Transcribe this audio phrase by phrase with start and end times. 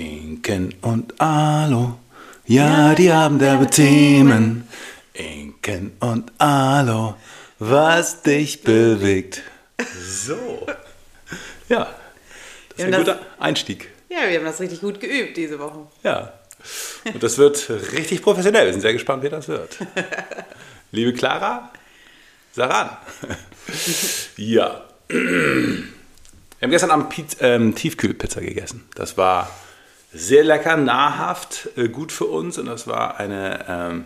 [0.00, 1.98] Inken und Alo,
[2.44, 4.68] ja, die haben derbe Themen.
[5.14, 7.14] Inken und Alo,
[7.58, 9.40] was dich bewegt.
[9.98, 10.66] So.
[11.70, 11.94] Ja,
[12.68, 13.88] das ist ein das- guter Einstieg.
[14.10, 15.86] Ja, wir haben das richtig gut geübt diese Woche.
[16.02, 16.32] Ja.
[17.12, 18.66] Und das wird richtig professionell.
[18.66, 19.78] Wir sind sehr gespannt, wie das wird.
[20.92, 21.70] Liebe Clara,
[22.52, 22.90] sag an.
[24.36, 24.84] Ja.
[25.08, 25.82] Wir
[26.62, 28.84] haben gestern Abend Piz ähm, Tiefkühlpizza gegessen.
[28.94, 29.50] Das war
[30.16, 34.04] sehr lecker, nahrhaft, äh, gut für uns und das war eine ähm,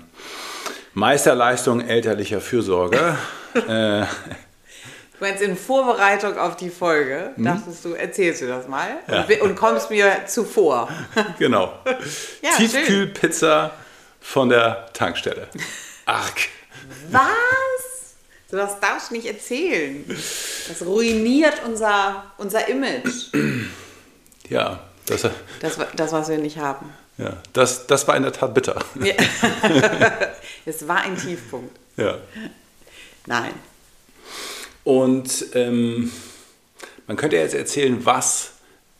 [0.94, 3.16] Meisterleistung elterlicher Fürsorge.
[3.54, 4.04] äh,
[5.18, 7.44] Du meinst in Vorbereitung auf die Folge, Mhm.
[7.44, 10.88] dachtest du, erzählst du das mal und, wi- und kommst mir zuvor.
[11.38, 11.78] genau.
[12.42, 13.70] Ja, Tiefkühlpizza
[14.20, 15.48] von der Tankstelle.
[16.06, 16.48] Arg.
[17.10, 18.14] Was?
[18.50, 20.04] So das darfst du nicht erzählen.
[20.08, 23.26] Das ruiniert unser, unser Image.
[24.48, 25.22] Ja, das,
[25.60, 26.90] Das, das, was wir nicht haben.
[27.18, 28.78] ja das, das war in der Tat bitter.
[29.02, 29.14] Ja.
[30.66, 31.76] es war ein Tiefpunkt.
[31.96, 32.16] Ja.
[33.26, 33.52] Nein.
[34.84, 36.10] Und ähm,
[37.06, 38.52] man könnte jetzt erzählen, was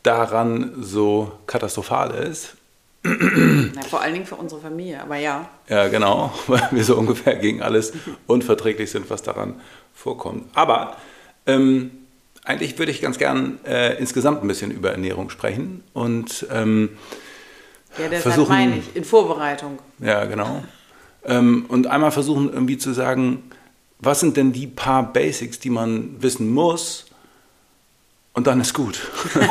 [0.03, 2.55] daran so katastrophal ist.
[3.03, 5.49] Na, vor allen Dingen für unsere Familie, aber ja.
[5.67, 7.93] Ja, genau, weil wir so ungefähr gegen alles
[8.27, 9.59] unverträglich sind, was daran
[9.93, 10.49] vorkommt.
[10.53, 10.97] Aber
[11.47, 11.91] ähm,
[12.43, 16.89] eigentlich würde ich ganz gern äh, insgesamt ein bisschen über Ernährung sprechen und ähm,
[17.97, 19.79] Ja, deshalb Versuchen- meine ich, in Vorbereitung.
[19.99, 20.63] Ja, genau.
[21.25, 23.43] Ähm, und einmal versuchen irgendwie zu sagen,
[23.99, 27.05] was sind denn die paar Basics, die man wissen muss
[28.33, 28.99] und dann ist gut.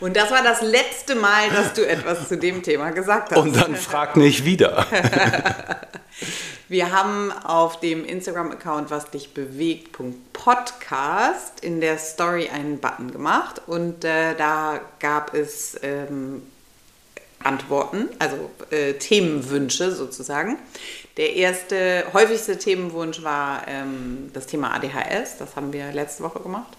[0.00, 3.38] Und das war das letzte Mal, dass du etwas zu dem Thema gesagt hast.
[3.38, 4.84] Und dann frag nicht wieder.
[6.68, 14.04] Wir haben auf dem Instagram-Account was dich bewegt.podcast in der Story einen Button gemacht und
[14.04, 16.42] äh, da gab es ähm,
[17.44, 20.58] Antworten, also äh, Themenwünsche sozusagen.
[21.16, 26.76] Der erste, häufigste Themenwunsch war ähm, das Thema ADHS, das haben wir letzte Woche gemacht.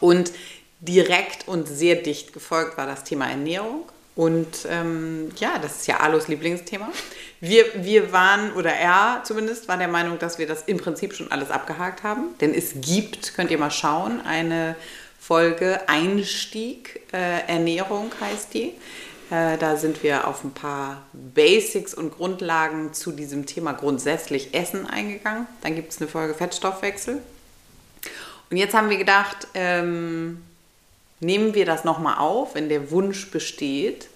[0.00, 0.32] Und
[0.80, 3.84] direkt und sehr dicht gefolgt war das Thema Ernährung.
[4.16, 6.90] Und ähm, ja, das ist ja Alos Lieblingsthema.
[7.46, 11.30] Wir, wir waren, oder er zumindest, war der Meinung, dass wir das im Prinzip schon
[11.30, 12.28] alles abgehakt haben.
[12.40, 14.76] Denn es gibt, könnt ihr mal schauen, eine
[15.20, 18.72] Folge Einstieg, äh, Ernährung heißt die.
[19.30, 24.86] Äh, da sind wir auf ein paar Basics und Grundlagen zu diesem Thema grundsätzlich Essen
[24.86, 25.46] eingegangen.
[25.62, 27.20] Dann gibt es eine Folge Fettstoffwechsel.
[28.50, 30.42] Und jetzt haben wir gedacht, ähm,
[31.20, 34.08] nehmen wir das nochmal auf, wenn der Wunsch besteht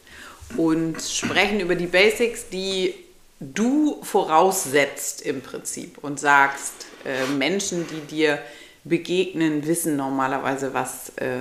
[0.56, 2.94] und sprechen über die Basics, die
[3.40, 8.38] du voraussetzt im Prinzip und sagst, äh, Menschen, die dir
[8.84, 11.38] begegnen, wissen normalerweise, was, äh,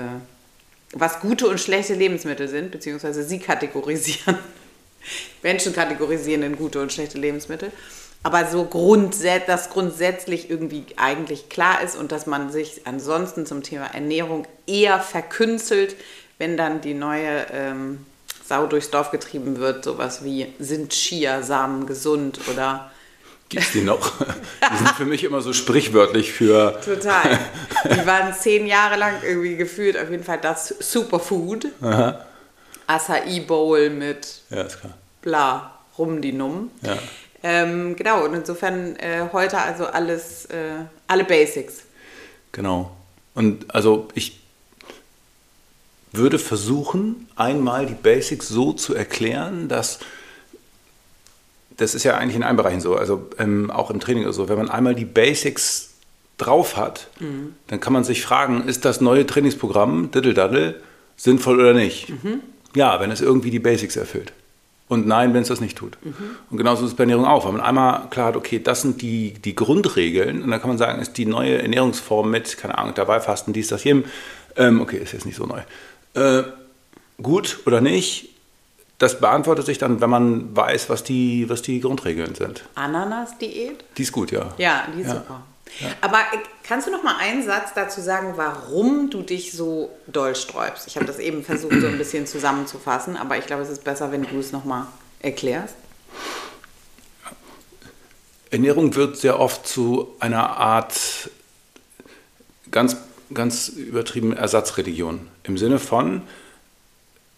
[0.93, 4.37] was gute und schlechte Lebensmittel sind, beziehungsweise sie kategorisieren.
[5.41, 7.71] Menschen kategorisieren in gute und schlechte Lebensmittel.
[8.23, 13.63] Aber so grundsä dass grundsätzlich irgendwie eigentlich klar ist und dass man sich ansonsten zum
[13.63, 15.95] Thema Ernährung eher verkünstelt,
[16.37, 18.05] wenn dann die neue ähm,
[18.47, 22.91] Sau durchs Dorf getrieben wird, sowas wie sind Chiasamen gesund oder
[23.49, 24.13] Gibt's die noch?
[24.19, 26.79] Die sind für mich immer so sprichwörtlich für.
[26.83, 27.39] total.
[27.85, 31.67] Die waren zehn Jahre lang irgendwie gefühlt auf jeden Fall das Superfood.
[32.87, 34.93] Acai Bowl mit Ja, ist klar.
[35.21, 36.71] bla, rum die Numm.
[36.81, 36.97] Ja.
[37.43, 41.83] Ähm, genau, und insofern äh, heute also alles, äh, alle Basics.
[42.51, 42.95] Genau.
[43.33, 44.39] Und also ich
[46.17, 49.99] würde versuchen, einmal die Basics so zu erklären, dass
[51.77, 54.49] das ist ja eigentlich in allen Bereichen so, also ähm, auch im Training oder so,
[54.49, 55.91] wenn man einmal die Basics
[56.37, 57.09] drauf hat,
[57.67, 60.81] dann kann man sich fragen, ist das neue Trainingsprogramm, Diddle-Daddle,
[61.15, 62.09] sinnvoll oder nicht?
[62.75, 64.33] Ja, wenn es irgendwie die Basics erfüllt.
[64.87, 65.97] Und nein, wenn es das nicht tut.
[66.49, 67.45] Und genauso ist es bei Ernährung auch.
[67.45, 70.77] Wenn man einmal klar hat, okay, das sind die, die Grundregeln, und dann kann man
[70.77, 74.05] sagen, ist die neue Ernährungsform mit, keine Ahnung, dabei fasten, dies, das, jedem,
[74.55, 75.61] ähm, okay, ist jetzt nicht so neu.
[76.17, 76.43] Äh,
[77.21, 78.29] gut oder nicht,
[78.97, 82.63] das beantwortet sich dann, wenn man weiß, was die, was die Grundregeln sind.
[82.75, 83.83] Ananas-Diät?
[83.97, 84.53] Die ist gut, ja.
[84.57, 85.43] Ja, die ist super.
[86.01, 90.35] Aber äh, kannst du noch mal einen Satz dazu sagen, warum du dich so doll
[90.35, 90.87] sträubst?
[90.87, 94.11] Ich habe das eben versucht, so ein bisschen zusammenzufassen, aber ich glaube, es ist besser,
[94.11, 94.87] wenn du es noch mal
[95.19, 95.75] erklärst.
[98.49, 101.29] Ernährung wird sehr oft zu einer Art
[102.71, 102.95] ganz,
[103.33, 105.19] ganz übertrieben Ersatzreligion.
[105.43, 106.21] Im Sinne von,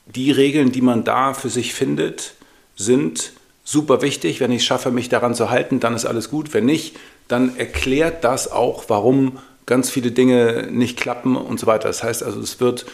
[0.06, 2.33] die Regeln, die man da für sich findet,
[2.75, 3.33] sind
[3.63, 4.39] super wichtig.
[4.39, 6.53] Wenn ich es schaffe, mich daran zu halten, dann ist alles gut.
[6.53, 6.97] Wenn nicht,
[7.27, 11.88] dann erklärt das auch, warum ganz viele Dinge nicht klappen und so weiter.
[11.88, 12.86] Das heißt also, es wird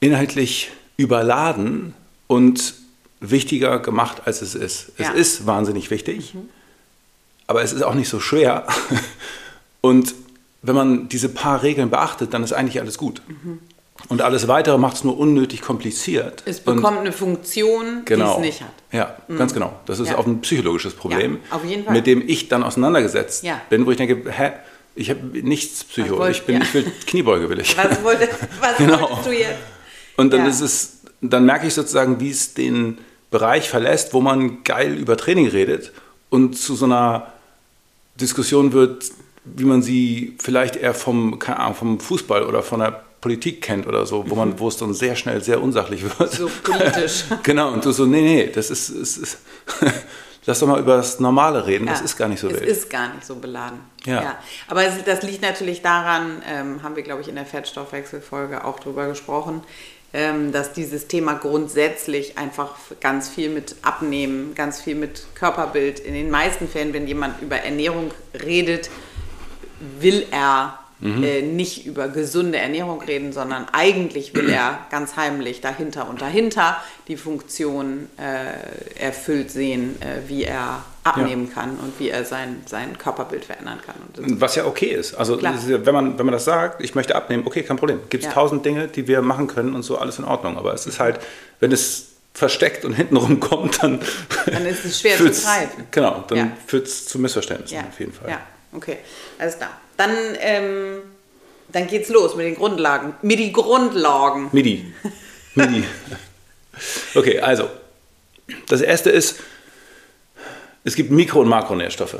[0.00, 1.94] inhaltlich überladen
[2.28, 2.74] und
[3.20, 4.92] wichtiger gemacht, als es ist.
[4.98, 5.12] Es Ja.
[5.12, 6.34] ist wahnsinnig wichtig,
[7.46, 8.66] aber es ist auch nicht so schwer.
[9.84, 10.14] Und
[10.62, 13.20] wenn man diese paar Regeln beachtet, dann ist eigentlich alles gut.
[14.08, 16.42] Und alles Weitere macht es nur unnötig kompliziert.
[16.46, 18.34] Es Und- bekommt eine Funktion, genau.
[18.34, 18.70] die es nicht hat.
[18.90, 19.72] Ja, ganz genau.
[19.86, 20.18] Das ist Ja.
[20.18, 21.94] auch ein psychologisches Problem, Ja, auf jeden Fall.
[21.94, 23.60] mit dem ich dann auseinandergesetzt Ja.
[23.70, 24.52] bin, wo ich denke, hä,
[24.94, 26.62] ich habe nichts Psycho, wollt- ich bin, ja.
[26.62, 27.76] ich will Kniebeuge will ich.
[27.76, 28.28] Was, wollte,
[28.60, 29.00] was Genau.
[29.02, 29.58] wolltest du jetzt?
[30.16, 32.98] Und dann ist es, dann merke ich sozusagen, wie es den
[33.30, 35.92] Bereich verlässt, wo man geil über Training redet
[36.28, 37.32] und zu so einer
[38.20, 39.10] Diskussion wird,
[39.44, 43.86] wie man sie vielleicht eher vom, keine Ahnung, vom Fußball oder von der Politik kennt
[43.86, 46.32] oder so, wo man, wo es dann sehr schnell sehr unsachlich wird.
[46.32, 46.36] Mhm.
[46.36, 47.24] So politisch.
[47.42, 49.38] genau, und du so, nee, nee, das ist, es ist
[50.44, 52.68] lass doch mal über das Normale reden, das Ja, ist gar nicht so es wild.
[52.68, 53.80] ist gar nicht so beladen.
[54.04, 54.36] Ja.
[54.68, 58.80] Aber es, das liegt natürlich daran, ähm, haben wir, glaube ich, in der Fettstoffwechselfolge auch
[58.80, 59.62] drüber gesprochen,
[60.12, 66.14] ähm, dass dieses Thema grundsätzlich einfach ganz viel mit Abnehmen, ganz viel mit Körperbild, in
[66.14, 68.90] den meisten Fällen, wenn jemand über Ernährung redet,
[70.00, 71.24] will er Mhm.
[71.24, 76.76] äh, nicht über gesunde Ernährung reden, sondern eigentlich will er ganz heimlich dahinter und dahinter
[77.08, 82.98] die Funktion äh, erfüllt sehen, äh, wie er abnehmen kann und wie er sein, sein
[82.98, 83.96] Körperbild verändern kann.
[84.38, 85.14] Was ja okay ist.
[85.14, 85.56] Also Klar.
[85.66, 87.98] ja, wenn, man, wenn man das sagt, ich möchte abnehmen, okay, kein Problem.
[88.08, 88.34] Gibt es Ja.
[88.34, 90.56] tausend Dinge, die wir machen können und so, alles in Ordnung.
[90.56, 91.18] Aber es ist halt,
[91.58, 93.98] wenn es versteckt und hintenrum kommt, dann,
[94.46, 95.84] Dann ist es schwer zu greifen.
[95.90, 96.48] Genau, dann Ja.
[96.64, 98.38] führt es zu Missverständnissen ja, auf jeden Fall.
[98.72, 98.98] Okay,
[99.38, 99.80] alles klar.
[99.96, 100.10] Dann,
[100.40, 101.02] ähm,
[101.68, 104.48] dann geht's los mit den Grundlagen, mit die Grundlagen.
[104.52, 104.92] MIDI.
[105.54, 105.84] MIDI.
[107.14, 107.68] Okay, also,
[108.68, 109.40] das erste ist,
[110.84, 112.16] es gibt Mikro- und Makronährstoffe.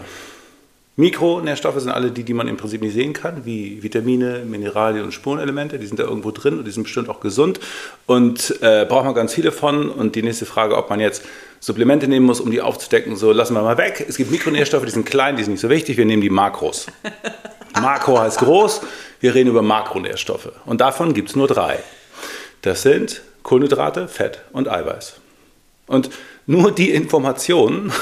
[0.97, 5.13] Mikronährstoffe sind alle die, die man im Prinzip nicht sehen kann, wie Vitamine, Mineralien und
[5.13, 5.79] Spurenelemente.
[5.79, 7.61] Die sind da irgendwo drin und die sind bestimmt auch gesund.
[8.07, 9.89] Und äh, braucht man ganz viele von.
[9.89, 11.25] Und die nächste Frage, ob man jetzt
[11.61, 14.05] Supplemente nehmen muss, um die aufzudecken, so lassen wir mal weg.
[14.07, 15.97] Es gibt Mikronährstoffe, die sind klein, die sind nicht so wichtig.
[15.97, 16.87] Wir nehmen die Makros.
[17.81, 18.83] Makro heißt groß.
[19.21, 20.53] Wir reden über Makronährstoffe.
[20.67, 21.79] Und davon gibt es nur drei.
[22.61, 25.15] Das sind Kohlenhydrate, Fett und Eiweiß.
[25.87, 26.11] Und
[26.47, 27.93] nur die Information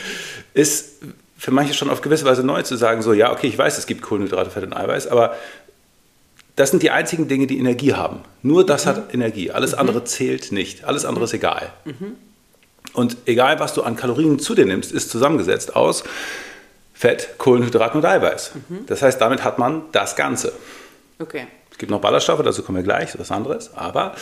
[0.54, 1.00] ist
[1.36, 3.86] für manche schon auf gewisse Weise neu zu sagen, so ja, okay, ich weiß, es
[3.86, 5.36] gibt Kohlenhydrate, Fett und Eiweiß, aber
[6.56, 8.20] das sind die einzigen Dinge, die Energie haben.
[8.42, 9.50] Nur das hat Energie.
[9.50, 10.84] Alles andere zählt nicht.
[10.84, 11.70] Alles andere ist egal.
[12.94, 16.02] Und egal, was du an Kalorien zu dir nimmst, ist zusammengesetzt aus
[16.94, 18.52] Fett, Kohlenhydraten und Eiweiß.
[18.86, 20.54] Das heißt, damit hat man das Ganze.
[21.18, 21.46] Okay.
[21.70, 23.74] Es gibt noch Ballaststoffe, dazu kommen wir gleich, was anderes.
[23.74, 24.14] Aber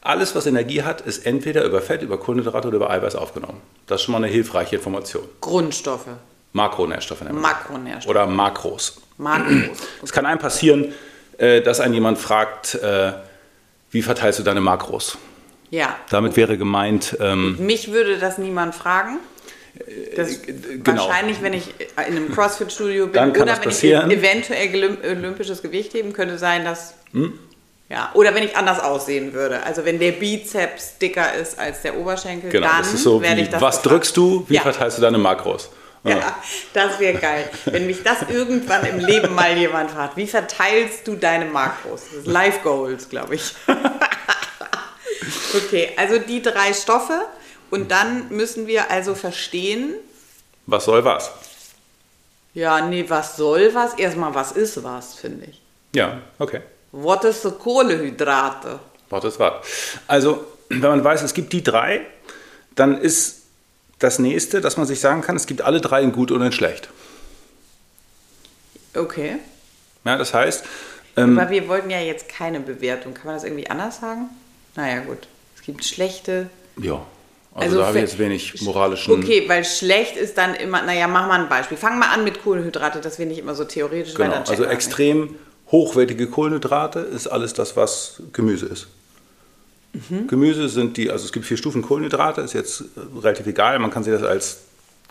[0.00, 3.60] alles, was Energie hat, ist entweder über Fett, über Kohlenhydrate oder über Eiweiß aufgenommen.
[3.88, 5.24] Das ist schon mal eine hilfreiche Information.
[5.40, 6.06] Grundstoffe,
[6.52, 7.40] Makronährstoffe nennen wir.
[7.42, 9.00] Makronährstoffe, Oder Makros.
[9.18, 9.78] Makros.
[10.02, 10.92] Es kann einem passieren,
[11.38, 13.12] äh, dass einen jemand fragt, äh,
[13.90, 15.18] wie verteilst du deine Makros?
[15.70, 15.96] Ja.
[16.10, 19.18] Damit wäre gemeint, ähm, Mich würde das niemand fragen.
[20.16, 21.06] Das genau.
[21.06, 24.10] Wahrscheinlich, wenn ich in einem CrossFit-Studio bin Dann kann oder das wenn passieren.
[24.10, 26.94] ich eventuell olympisches Gewicht heben, könnte sein, dass.
[27.12, 27.38] Hm?
[27.88, 29.62] Ja, oder wenn ich anders aussehen würde.
[29.64, 33.60] Also wenn der Bizeps dicker ist als der Oberschenkel, genau, dann so werde ich das
[33.60, 33.86] was gefragt.
[33.92, 34.60] drückst du, wie Ja.
[34.62, 35.70] verteilst du deine Makros?
[36.02, 36.34] Ja,
[36.72, 37.50] das wäre geil.
[37.66, 42.04] Wenn mich das irgendwann im Leben mal jemand fragt, wie verteilst du deine Makros?
[42.06, 43.52] Das ist Life Goals, glaube ich.
[45.54, 47.26] okay, also die drei Stoffe
[47.70, 49.94] und dann müssen wir also verstehen,
[50.66, 51.30] Was soll was?
[52.54, 53.94] ja, nee, was soll was?
[53.94, 55.60] Erstmal, was ist was, finde ich.
[55.94, 56.62] Ja, okay.
[56.92, 58.80] What is the Kohlehydrate?
[59.10, 59.64] Wort ist Wort.
[60.06, 62.06] Also, wenn man weiß, es gibt die drei,
[62.74, 63.39] dann ist
[64.00, 66.52] das nächste, dass man sich sagen kann, es gibt alle drei in gut und in
[66.52, 66.88] schlecht.
[68.94, 69.36] Okay.
[70.04, 70.64] Ja, das heißt,
[71.16, 73.14] ähm, Aber wir wollten ja jetzt keine Bewertung.
[73.14, 74.30] Kann man das irgendwie anders sagen?
[74.74, 75.28] Naja, gut.
[75.54, 77.04] Es gibt schlechte, ja,
[77.54, 79.12] also, da habe ich jetzt wenig moralischen.
[79.12, 81.76] Okay, weil schlecht ist dann immer, naja, mach mal ein Beispiel.
[81.76, 85.34] Fang mal an mit Kohlenhydrate, dass wir nicht immer so theoretisch Genau, also wir extrem
[85.70, 88.86] hochwertige Kohlenhydrate ist alles das, was Gemüse ist.
[89.92, 90.26] Mhm.
[90.28, 92.84] Gemüse sind die, also es gibt vier Stufen Kohlenhydrate, ist jetzt
[93.20, 94.60] relativ egal, man kann sich das als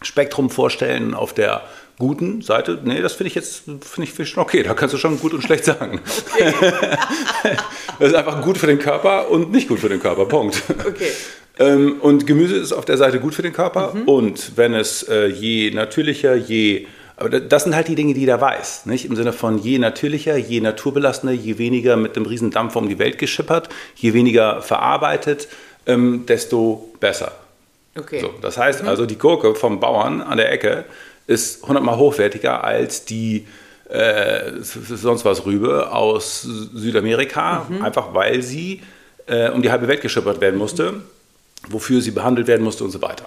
[0.01, 1.63] Spektrum vorstellen auf der
[1.97, 2.79] guten Seite.
[2.83, 5.43] Nee, das finde ich jetzt finde ich, schon okay, da kannst du schon gut und
[5.43, 5.99] schlecht sagen.
[7.99, 10.63] das ist einfach gut für den Körper und nicht gut für den Körper, Punkt.
[10.69, 11.11] Okay.
[11.59, 13.93] Ähm, und Gemüse ist auf der Seite gut für den Körper.
[14.05, 16.87] Und wenn es äh, je natürlicher, je.
[17.19, 18.85] Aber da- das sind halt die Dinge, die jeder weiß.
[18.85, 19.05] Nicht?
[19.05, 22.97] Im Sinne von je natürlicher, je naturbelastener, je weniger mit einem riesen Dampfer um die
[22.97, 25.47] Welt geschippert, je weniger verarbeitet,
[25.85, 27.31] ähm, desto besser.
[27.97, 28.21] Okay.
[28.21, 30.85] So, das heißt also, die Gurke vom Bauern an der Ecke
[31.27, 33.45] ist hundertmal hochwertiger als die
[33.89, 38.81] äh, sonst was Rübe aus Südamerika, einfach weil sie
[39.25, 41.01] äh, um die halbe Welt geschippert werden musste,
[41.67, 43.25] wofür sie behandelt werden musste und so weiter.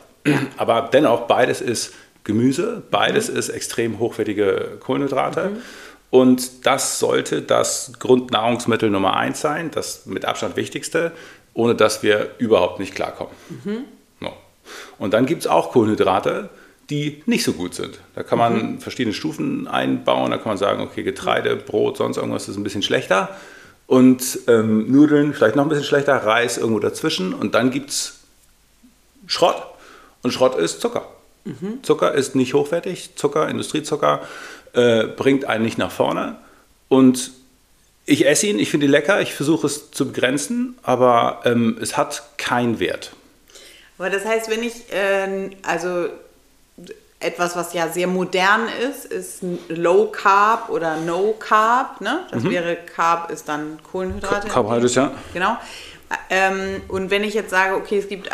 [0.57, 1.93] Aber dennoch, beides ist
[2.25, 5.53] Gemüse, beides ist extrem hochwertige Kohlenhydrate.
[6.11, 11.13] Und das sollte das Grundnahrungsmittel Nummer eins sein, das mit Abstand wichtigste,
[11.55, 13.35] ohne dass wir überhaupt nicht klarkommen.
[14.21, 14.33] No.
[14.99, 16.51] Und dann gibt es auch Kohlenhydrate,
[16.91, 17.99] die nicht so gut sind.
[18.15, 20.31] Da kann man verschiedene Stufen einbauen.
[20.31, 23.31] Da kann man sagen, okay, Getreide, Brot, sonst irgendwas ist ein bisschen schlechter.
[23.87, 27.33] Und ähm, Nudeln vielleicht noch ein bisschen schlechter, Reis irgendwo dazwischen.
[27.33, 28.21] Und dann gibt es
[29.27, 29.63] Schrott.
[30.23, 31.07] Und Schrott ist Zucker.
[31.83, 33.17] Zucker ist nicht hochwertig.
[33.17, 34.21] Zucker, Industriezucker,
[34.75, 36.37] äh, bringt einen nicht nach vorne.
[36.89, 37.33] Und
[38.05, 41.97] ich esse ihn, ich finde ihn lecker, ich versuche es zu begrenzen, aber ähm, es
[41.97, 43.13] hat keinen Wert.
[43.99, 46.09] Aber das heißt, wenn ich, äh, also
[47.23, 52.01] etwas, was ja sehr modern ist, ist Low Carb oder No Carb.
[52.01, 52.27] Ne?
[52.31, 54.49] Das wäre Carb ist dann Kohlenhydrate.
[54.49, 55.13] Carbohydrate, ja.
[55.33, 55.57] Genau.
[56.31, 58.29] Ähm, und wenn ich jetzt sage, okay, es gibt,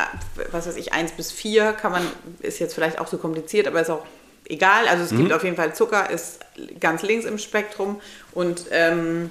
[0.51, 2.03] was weiß ich, 1 bis 4, kann man,
[2.41, 4.05] ist jetzt vielleicht auch so kompliziert, aber ist auch
[4.49, 4.89] egal.
[4.89, 6.41] Also es gibt auf jeden Fall Zucker, ist
[6.81, 8.01] ganz links im Spektrum
[8.33, 9.31] und ähm,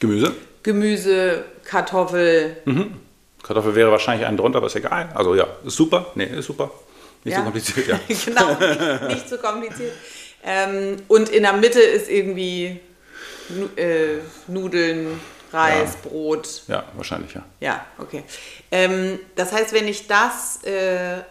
[0.00, 0.34] Gemüse.
[0.62, 2.56] Gemüse, Kartoffel,
[3.42, 5.08] Kartoffel wäre wahrscheinlich einen drunter, aber ist egal.
[5.14, 6.10] Also ja, ist super.
[6.16, 6.70] Nee, ist super.
[7.22, 7.38] Nicht Ja.
[7.38, 8.00] so kompliziert, ja.
[8.08, 9.92] genau, nicht, so kompliziert.
[10.44, 12.80] Ähm, und in der Mitte ist irgendwie
[13.76, 15.20] äh, Nudeln,
[15.52, 16.62] Reis, Brot.
[16.68, 17.42] Ja, wahrscheinlich, ja.
[17.60, 18.22] Ja, okay.
[18.70, 21.22] Ähm, das heißt, wenn ich das, äh,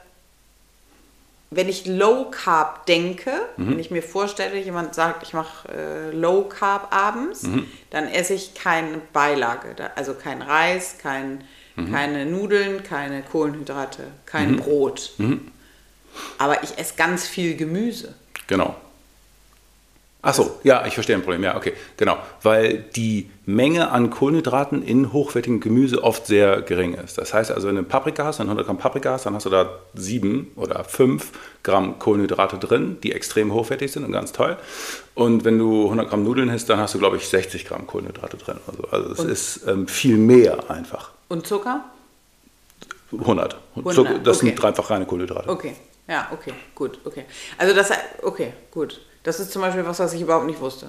[1.52, 6.44] wenn ich Low Carb denke, wenn ich mir vorstelle, jemand sagt, ich mache äh, Low
[6.44, 7.48] Carb abends,
[7.92, 11.44] dann esse ich keine Beilage, also kein Reis, kein,
[11.92, 15.12] keine Nudeln, keine Kohlenhydrate, kein Brot.
[16.38, 18.16] Aber ich esse ganz viel Gemüse.
[18.48, 18.76] Genau.
[20.28, 21.44] Ach so, ja, ich verstehe ein Problem.
[21.44, 22.18] Ja, okay, genau.
[22.42, 27.20] Weil die Menge an Kohlenhydraten in hochwertigem Gemüse oft sehr gering ist.
[27.20, 29.52] Das heißt also, wenn du Paprika hast, eine 100 Gramm Paprika hast, dann hast du
[29.52, 34.58] da 7 oder 5 Gramm Kohlenhydrate drin, die extrem hochwertig sind und ganz toll.
[35.14, 38.38] Und wenn du 100 Gramm Nudeln hast, dann hast du, glaube ich, 60 Gramm Kohlenhydrate
[38.38, 38.58] drin.
[38.66, 41.12] Also, also es ist ähm, viel mehr einfach.
[41.28, 41.84] Und Zucker?
[43.12, 43.58] 100.
[43.76, 44.48] 100, Zucker- das okay.
[44.48, 45.50] sind einfach reine Kohlenhydrate.
[45.50, 45.76] Okay,
[46.08, 47.26] ja, okay, gut, okay.
[47.60, 47.92] Also das,
[48.24, 49.02] okay, gut.
[49.26, 50.88] Das ist zum Beispiel was, was ich überhaupt nicht wusste.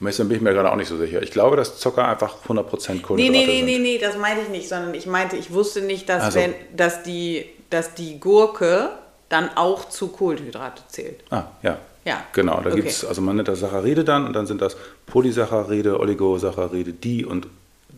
[0.00, 1.22] Meistens bin ich mir gerade auch nicht so sicher.
[1.22, 3.66] Ich glaube, dass Zucker einfach 100% Kohlenhydrate Nee, nee, nee, sind.
[3.66, 6.40] nee, nee, das meinte ich nicht, sondern ich meinte, ich wusste nicht, dass, Also.
[6.40, 8.90] wenn, dass, die, dass die Gurke
[9.28, 11.22] dann auch zu Kohlenhydrate zählt.
[11.30, 11.78] Ah, ja.
[12.04, 12.76] Ja, Genau, da okay.
[12.76, 14.76] gibt es, also man nennt das Saccharide dann und dann sind das
[15.06, 17.48] Polysaccharide, Oligosaccharide, die und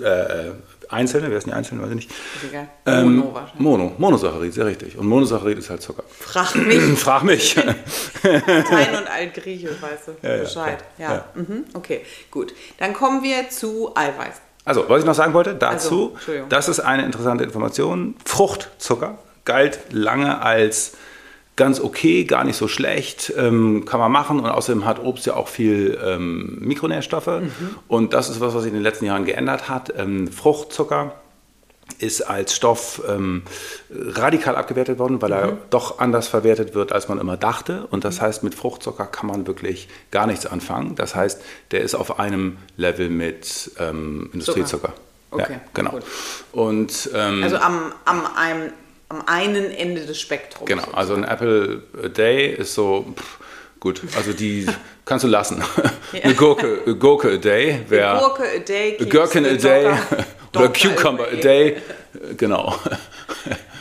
[0.02, 0.50] äh,
[0.88, 2.10] einzelne, wer ist denn die einzelne, weiß ich nicht.
[2.10, 2.68] Ist egal.
[2.86, 3.60] Ähm, Mono wahrscheinlich.
[3.60, 4.96] Mono, Monosaccharide, sehr richtig.
[4.96, 6.04] Und Monosaccharide ist halt Zucker.
[6.08, 7.56] Frag mich, Frag mich.
[8.22, 10.78] Latein und Altgriechisch, weißt du, Ja, ja, Bescheid.
[10.98, 11.24] Ja, Ja.
[11.34, 11.64] Mhm.
[11.74, 12.54] okay, gut.
[12.78, 14.40] Dann kommen wir zu Eiweiß.
[14.64, 16.48] Also, was ich noch sagen wollte Also, dazu, Entschuldigung.
[16.50, 18.14] das ist eine interessante Information.
[18.24, 20.92] Fruchtzucker galt lange als
[21.58, 25.34] ganz okay, gar nicht so schlecht, ähm, kann man machen und außerdem hat Obst ja
[25.36, 27.50] auch viel ähm, Mikronährstoffe Mhm.
[27.88, 29.92] und das ist was, was sich in den letzten Jahren geändert hat.
[29.98, 31.12] Ähm, Fruchtzucker
[31.98, 33.42] ist als Stoff ähm,
[33.90, 35.56] radikal abgewertet worden, weil er Mhm.
[35.70, 37.86] doch anders verwertet wird, als man immer dachte.
[37.90, 40.94] Und das heißt, mit Fruchtzucker kann man wirklich gar nichts anfangen.
[40.96, 44.92] Das heißt, der ist auf einem Level mit ähm, Industriezucker.
[45.30, 45.90] Okay, ja, genau.
[45.90, 46.02] gut.
[46.52, 48.72] Und ähm, Also am, am, einem,
[49.08, 50.66] am einen Ende des Spektrums.
[50.68, 53.38] genau, also ein Apple a Day ist so pff,
[53.80, 54.02] gut.
[54.16, 54.66] Also die
[55.04, 55.62] kannst du lassen.
[56.22, 60.16] Eine Gurke, eine Gurke a Day wäre Gurke a day, keeps Gherkin a Day doctor-
[60.54, 61.36] oder doctor Cucumber a.
[61.36, 61.76] Day.
[62.36, 62.74] Genau.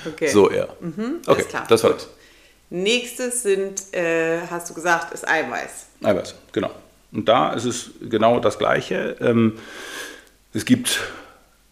[0.06, 0.28] Okay.
[0.28, 0.68] So eher.
[0.80, 1.66] alles Okay, klar.
[1.68, 2.08] das war das.
[2.70, 5.88] Nächstes sind, äh, hast du gesagt, ist Eiweiß.
[6.04, 6.70] Eiweiß, genau.
[7.12, 9.16] Und da ist es genau das Gleiche.
[9.22, 9.58] Ähm,
[10.54, 11.00] es gibt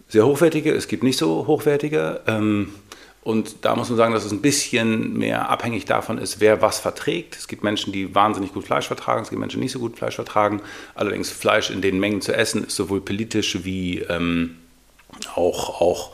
[0.08, 2.22] sehr hochwertige, es gibt nicht so hochwertige.
[2.26, 2.74] Ähm,
[3.26, 6.78] und da muss man sagen, dass es ein bisschen mehr abhängig davon ist, wer was
[6.78, 7.36] verträgt.
[7.36, 9.98] Es gibt Menschen, die wahnsinnig gut Fleisch vertragen, es gibt Menschen, die nicht so gut
[9.98, 10.62] Fleisch vertragen.
[10.94, 14.58] Allerdings Fleisch in den Mengen zu essen ist sowohl politisch wie ähm,
[15.34, 16.12] auch, auch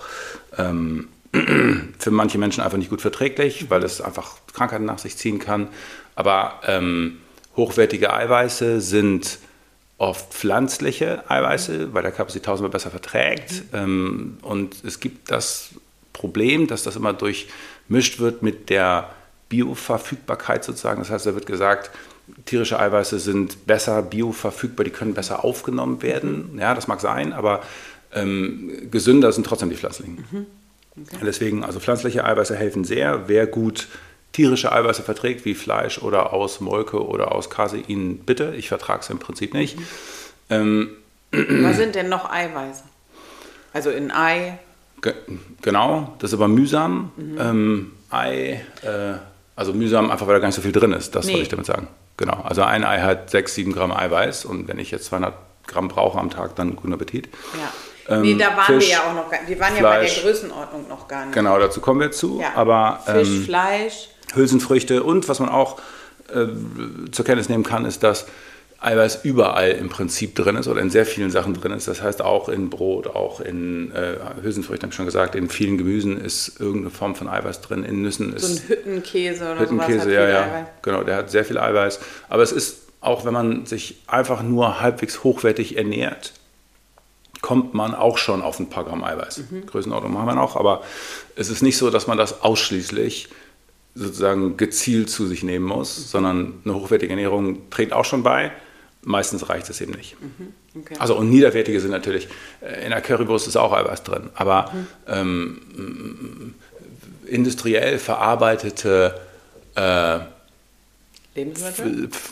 [0.58, 1.10] ähm,
[2.00, 5.68] für manche Menschen einfach nicht gut verträglich, weil es einfach Krankheiten nach sich ziehen kann.
[6.16, 7.18] Aber ähm,
[7.58, 9.40] hochwertige Eiweiße sind
[9.98, 13.64] oft pflanzliche Eiweiße, weil der Körper sie tausendmal besser verträgt.
[13.74, 15.72] Ähm, und es gibt das
[16.14, 19.10] Problem, dass das immer durchmischt wird mit der
[19.50, 21.00] Bioverfügbarkeit sozusagen.
[21.00, 21.92] Das heißt, da wird gesagt,
[22.46, 26.58] tierische Eiweiße sind besser bioverfügbar, die können besser aufgenommen werden.
[26.60, 27.62] Ja, das mag sein, aber
[28.14, 30.26] ähm, gesünder sind trotzdem die pflanzlichen.
[31.22, 33.28] Deswegen, also pflanzliche Eiweiße helfen sehr.
[33.28, 33.88] Wer gut
[34.32, 38.54] tierische Eiweiße verträgt, wie Fleisch oder aus Molke oder aus Casein, bitte.
[38.56, 39.78] Ich vertrage es im Prinzip nicht.
[40.50, 40.92] Ähm,
[41.32, 42.84] Was sind denn noch Eiweiße?
[43.74, 44.60] Also in Ei,
[45.62, 47.12] genau, das ist aber mühsam.
[47.16, 47.38] Mhm.
[47.40, 49.14] Ähm, Ei, äh,
[49.56, 51.34] also mühsam einfach, weil da gar nicht so viel drin ist, das nee.
[51.34, 51.88] wollte ich damit sagen.
[52.18, 55.34] Genau, also ein Ei hat 6, 7 Gramm Eiweiß und wenn ich jetzt 200
[55.68, 57.30] Gramm brauche am Tag, dann guten Appetit.
[57.54, 58.16] Ja.
[58.16, 60.06] Ähm, nee, da waren Fisch, wir ja auch noch gar Wir waren Fleisch, ja bei
[60.06, 61.34] der Größenordnung noch gar nicht.
[61.34, 62.40] Genau, dazu kommen wir zu.
[62.42, 62.54] Ja.
[62.56, 64.10] Aber, Fisch, ähm, Fleisch.
[64.34, 65.80] Hülsenfrüchte und was man auch
[66.34, 66.48] äh,
[67.12, 68.28] zur Kenntnis nehmen kann, ist, dass
[68.82, 71.88] Eiweiß überall im Prinzip drin ist oder in sehr vielen Sachen drin ist.
[71.88, 75.78] Das heißt auch in Brot, auch in äh, Hülsenfrüchten, habe ich schon gesagt, in vielen
[75.78, 77.84] Gemüsen ist irgendeine Form von Eiweiß drin.
[77.84, 78.42] In Nüssen ist.
[78.42, 80.14] So ein Hüttenkäse oder Hüttenkäse, sowas.
[80.14, 80.42] ja, ja.
[80.42, 80.68] Eiweiß.
[80.82, 82.00] Genau, der hat sehr viel Eiweiß.
[82.28, 86.34] Aber es ist auch, wenn man sich einfach nur halbwegs hochwertig ernährt,
[87.42, 89.44] kommt man auch schon auf ein paar Gramm Eiweiß.
[89.52, 89.68] Mhm.
[89.68, 90.82] Größenordnung machen wir noch, aber
[91.36, 93.30] es ist nicht so, dass man das ausschließlich
[93.94, 96.04] sozusagen gezielt zu sich nehmen muss, mhm.
[96.04, 98.52] sondern eine hochwertige Ernährung trägt auch schon bei
[99.04, 100.16] Meistens reicht es eben nicht.
[100.22, 100.54] Mhm.
[100.82, 100.96] Okay.
[101.00, 102.28] Also und niederwertige sind natürlich,
[102.62, 104.88] äh, in der Currywurst ist auch Eiweiß drin, aber mhm.
[105.08, 106.56] ähm,
[107.26, 109.20] industriell verarbeitete
[109.76, 110.20] äh,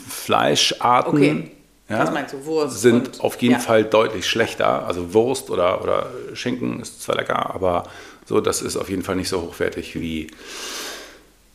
[0.10, 1.52] Fleischarten okay.
[1.88, 3.60] ja, sind auf jeden ja.
[3.60, 4.86] Fall deutlich schlechter.
[4.86, 7.84] Also Wurst oder, oder Schinken ist zwar lecker, aber
[8.26, 10.28] so, das ist auf jeden Fall nicht so hochwertig wie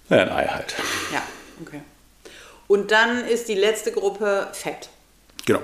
[0.09, 0.75] ja, ein Ei halt.
[1.12, 1.23] Ja,
[1.64, 1.83] okay.
[2.66, 4.88] Und dann ist die letzte Gruppe Fett.
[5.46, 5.60] Genau.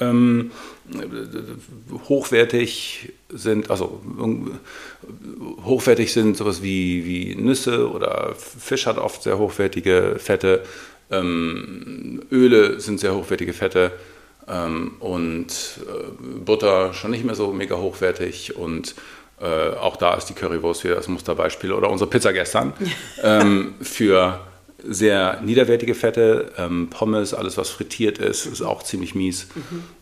[0.00, 0.50] Ähm,
[2.08, 4.00] hochwertig sind, also
[5.64, 10.64] hochwertig sind sowas wie, wie Nüsse oder Fisch hat oft sehr hochwertige Fette,
[11.10, 13.92] ähm, Öle sind sehr hochwertige Fette.
[14.48, 18.56] Ähm, und äh, Butter schon nicht mehr so mega hochwertig.
[18.56, 18.94] Und
[19.40, 22.72] äh, auch da ist die Currywurst wieder das Musterbeispiel oder unsere Pizza gestern.
[23.22, 24.40] Ähm, für
[24.84, 29.48] sehr niederwertige Fette, ähm, Pommes, alles was frittiert ist, ist auch ziemlich mies.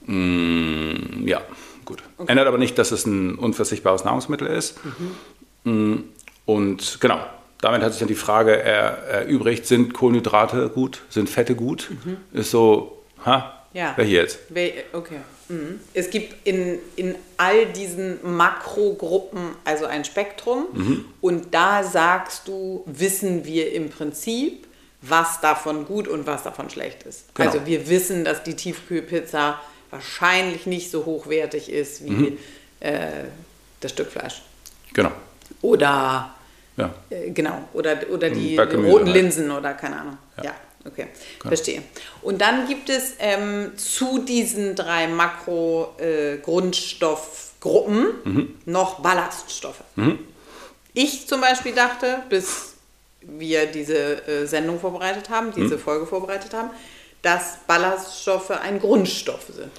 [0.07, 1.23] Mhm.
[1.23, 1.43] Mm, ja,
[1.85, 2.03] gut.
[2.19, 2.31] Okay.
[2.31, 4.77] Ändert aber nicht, dass es ein unverzichtbares Nahrungsmittel ist.
[5.65, 5.93] Mhm.
[5.93, 6.05] Mm,
[6.47, 7.21] und genau,
[7.61, 11.91] damit hat sich dann die Frage er, erübrigt, sind Kohlenhydrate gut, sind Fette gut?
[12.05, 12.17] Mhm.
[12.33, 13.93] Ist so, ha, ja.
[13.97, 14.39] wer hier jetzt?
[14.93, 15.21] Okay.
[15.49, 15.81] Mhm.
[15.95, 21.05] Es gibt in, in all diesen Makrogruppen also ein Spektrum mhm.
[21.21, 24.67] und da sagst du, wissen wir im Prinzip,
[25.03, 27.35] was davon gut und was davon schlecht ist.
[27.35, 27.51] Genau.
[27.51, 29.61] Also wir wissen, dass die Tiefkühlpizza
[29.91, 32.39] wahrscheinlich nicht so hochwertig ist wie mhm.
[32.81, 33.25] äh,
[33.81, 34.43] das Stück Fleisch.
[34.93, 35.13] Genau.
[35.63, 36.35] Oder
[36.77, 36.95] ja.
[37.11, 39.17] Äh, genau, oder, oder die roten halt.
[39.17, 40.19] Linsen oder keine Ahnung.
[40.39, 41.09] Ja, ja okay,
[41.39, 41.49] genau.
[41.49, 41.83] verstehe.
[42.23, 48.55] Und dann gibt es ähm, zu diesen drei Makro-Grundstoffgruppen äh, mhm.
[48.67, 49.83] noch Ballaststoffe.
[49.97, 50.21] Mhm.
[50.93, 52.70] Ich zum Beispiel dachte, bis
[53.23, 55.81] wir diese äh, Sendung vorbereitet haben, diese hm.
[55.81, 56.71] Folge vorbereitet haben,
[57.23, 59.71] dass Ballaststoffe ein Grundstoff sind.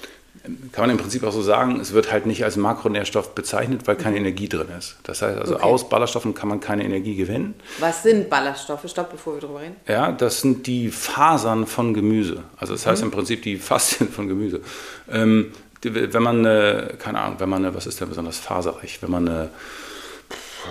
[0.72, 3.94] Kann man im Prinzip auch so sagen, es wird halt nicht als Makronährstoff bezeichnet, weil
[3.94, 4.16] keine.
[4.16, 4.96] Energie drin ist.
[5.04, 5.62] Das heißt also, okay.
[5.62, 7.54] aus Ballaststoffen kann man keine Energie gewinnen.
[7.78, 8.88] Was sind Ballaststoffe?
[8.88, 9.76] Stopp, bevor wir darüber reden.
[9.86, 12.42] Ja, das sind die Fasern von Gemüse.
[12.56, 13.08] Also das heißt mhm.
[13.08, 14.62] im Prinzip die Faszien von Gemüse.
[15.10, 15.52] Ähm,
[15.82, 18.98] wenn man, eine, keine Ahnung, wenn man eine, was ist denn besonders faserig?
[19.00, 19.50] Wenn man eine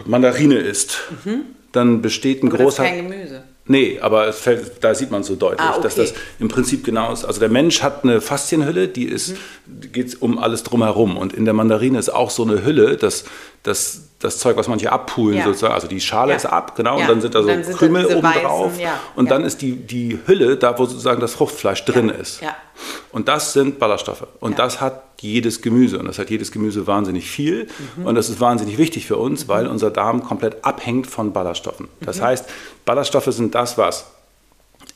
[0.06, 2.84] Mandarine isst, mhm dann besteht ein aber großer.
[2.84, 3.44] Das ist kein Gemüse.
[3.68, 5.84] Nee, aber fällt, da sieht man so deutlich, ah, okay.
[5.84, 7.24] dass das im Prinzip genau ist.
[7.24, 9.36] Also der Mensch hat eine Faszienhülle, die ist,
[9.68, 9.92] mhm.
[9.92, 11.16] geht um alles drumherum.
[11.16, 13.24] Und in der Mandarine ist auch so eine Hülle, dass,
[13.64, 15.46] dass das Zeug, was manche abpulen ja.
[15.46, 16.38] sozusagen, also die Schale ja.
[16.38, 17.04] ist ab, genau, ja.
[17.04, 18.72] und dann sind da so sind Krümel oben drauf.
[19.16, 22.42] Und dann ist die, die Hülle da, wo sozusagen das Fruchtfleisch drin ist.
[23.12, 24.26] Und das sind Ballaststoffe.
[24.40, 26.00] Und das hat jedes Gemüse.
[26.00, 27.68] Und das hat jedes Gemüse wahnsinnig viel.
[27.98, 28.06] Mhm.
[28.08, 29.50] Und das ist wahnsinnig wichtig für uns, mhm.
[29.50, 31.88] weil unser Darm komplett abhängt von Ballaststoffen.
[32.00, 32.24] Das mhm.
[32.24, 32.46] heißt,
[32.86, 34.08] Ballaststoffe sind das, was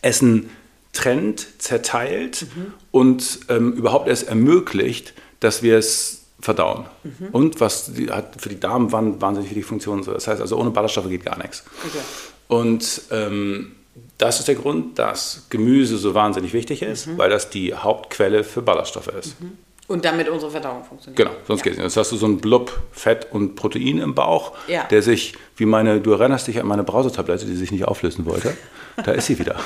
[0.01, 0.49] Essen
[0.93, 2.73] trennt, zerteilt mhm.
[2.91, 6.85] und ähm, überhaupt erst ermöglicht, dass wir es verdauen.
[7.03, 7.27] Mhm.
[7.31, 10.03] Und was die, hat für die Darmwand wahnsinnig wichtige Funktionen.
[10.05, 11.63] Das heißt also, ohne Ballaststoffe geht gar nichts.
[11.85, 12.03] Okay.
[12.47, 13.75] Und ähm,
[14.17, 17.17] das ist der Grund, dass Gemüse so wahnsinnig wichtig ist, mhm.
[17.17, 19.39] weil das die Hauptquelle für Ballaststoffe ist.
[19.41, 19.57] Mhm.
[19.87, 21.17] Und damit unsere Verdauung funktioniert.
[21.17, 21.63] Genau, sonst ja.
[21.65, 21.85] geht es nicht.
[21.85, 24.83] Jetzt hast du so einen Blub Fett und Protein im Bauch, ja.
[24.85, 28.57] der sich, wie meine, du erinnerst dich an meine Brausetablette, die sich nicht auflösen wollte.
[29.03, 29.57] Da ist sie wieder.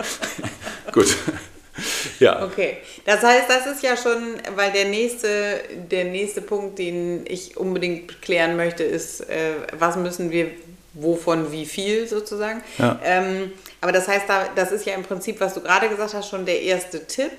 [0.92, 1.16] Gut.
[2.20, 2.44] Ja.
[2.44, 2.78] Okay.
[3.04, 5.60] Das heißt, das ist ja schon, weil der nächste,
[5.90, 10.50] der nächste Punkt, den ich unbedingt klären möchte, ist, äh, was müssen wir,
[10.94, 12.62] wovon wie viel sozusagen.
[12.78, 12.98] Ja.
[13.04, 16.46] Ähm, aber das heißt, das ist ja im Prinzip, was du gerade gesagt hast, schon
[16.46, 17.30] der erste Tipp.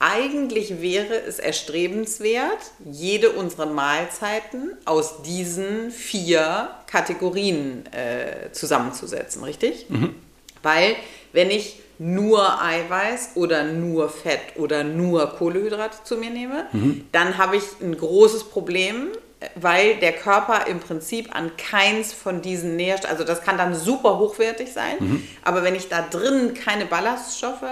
[0.00, 9.86] Eigentlich wäre es erstrebenswert, jede unserer Mahlzeiten aus diesen vier Kategorien äh, zusammenzusetzen, richtig?
[9.88, 10.14] Mhm.
[10.62, 10.94] Weil
[11.32, 17.06] wenn ich nur Eiweiß oder nur Fett oder nur Kohlenhydrate zu mir nehme, mhm.
[17.12, 19.08] dann habe ich ein großes Problem,
[19.54, 24.18] weil der Körper im Prinzip an keins von diesen Nährstoffen, also das kann dann super
[24.18, 25.22] hochwertig sein, Mhm.
[25.44, 27.62] aber wenn ich da drin keine Ballaststoffe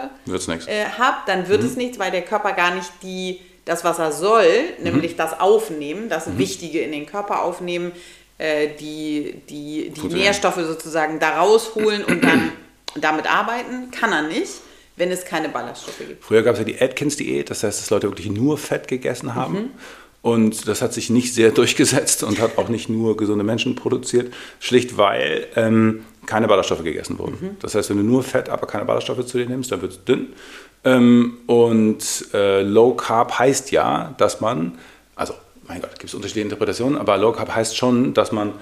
[0.69, 1.67] äh, habe, dann wird Mhm.
[1.69, 4.47] es nichts, weil der Körper gar nicht die, das, was er soll,
[4.81, 5.17] nämlich Mhm.
[5.17, 7.91] das Aufnehmen, das Wichtige in den Körper aufnehmen,
[8.39, 10.07] äh, die, die, die.
[10.15, 12.53] Nährstoffe sozusagen da rausholen und dann
[13.01, 14.53] damit arbeiten, kann er nicht,
[14.97, 16.25] wenn es keine Ballaststoffe gibt.
[16.25, 19.55] Früher gab es ja die Atkins-Diät, das heißt, dass Leute wirklich nur Fett gegessen haben.
[19.55, 19.71] Mhm.
[20.23, 24.33] Und das hat sich nicht sehr durchgesetzt und hat auch nicht nur gesunde Menschen produziert,
[24.59, 27.39] schlicht weil ähm, keine Ballaststoffe gegessen wurden.
[27.41, 27.57] Mhm.
[27.61, 30.05] Das heißt, wenn du nur Fett, aber keine Ballaststoffe zu dir nimmst, dann wird es
[30.05, 30.33] dünn.
[30.85, 34.79] Ähm, und äh, Low Carb heißt ja, dass man,
[35.15, 35.35] also
[35.69, 38.53] mein Gott, gibt es unterschiedliche Interpretationen, aber Low Carb heißt schon, dass man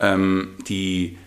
[0.00, 1.18] ähm, die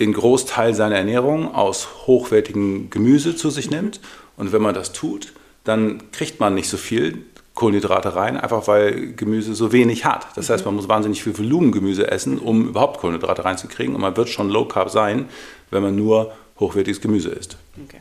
[0.00, 4.00] den Großteil seiner Ernährung aus hochwertigem Gemüse zu sich nimmt.
[4.36, 5.32] Und wenn man das tut,
[5.64, 10.26] dann kriegt man nicht so viel Kohlenhydrate rein, einfach weil Gemüse so wenig hat.
[10.36, 13.94] Das heißt, man muss wahnsinnig viel Volumengemüse essen, um überhaupt Kohlenhydrate reinzukriegen.
[13.94, 15.28] Und man wird schon Low Carb sein,
[15.70, 17.56] wenn man nur hochwertiges Gemüse isst.
[17.82, 18.00] Okay,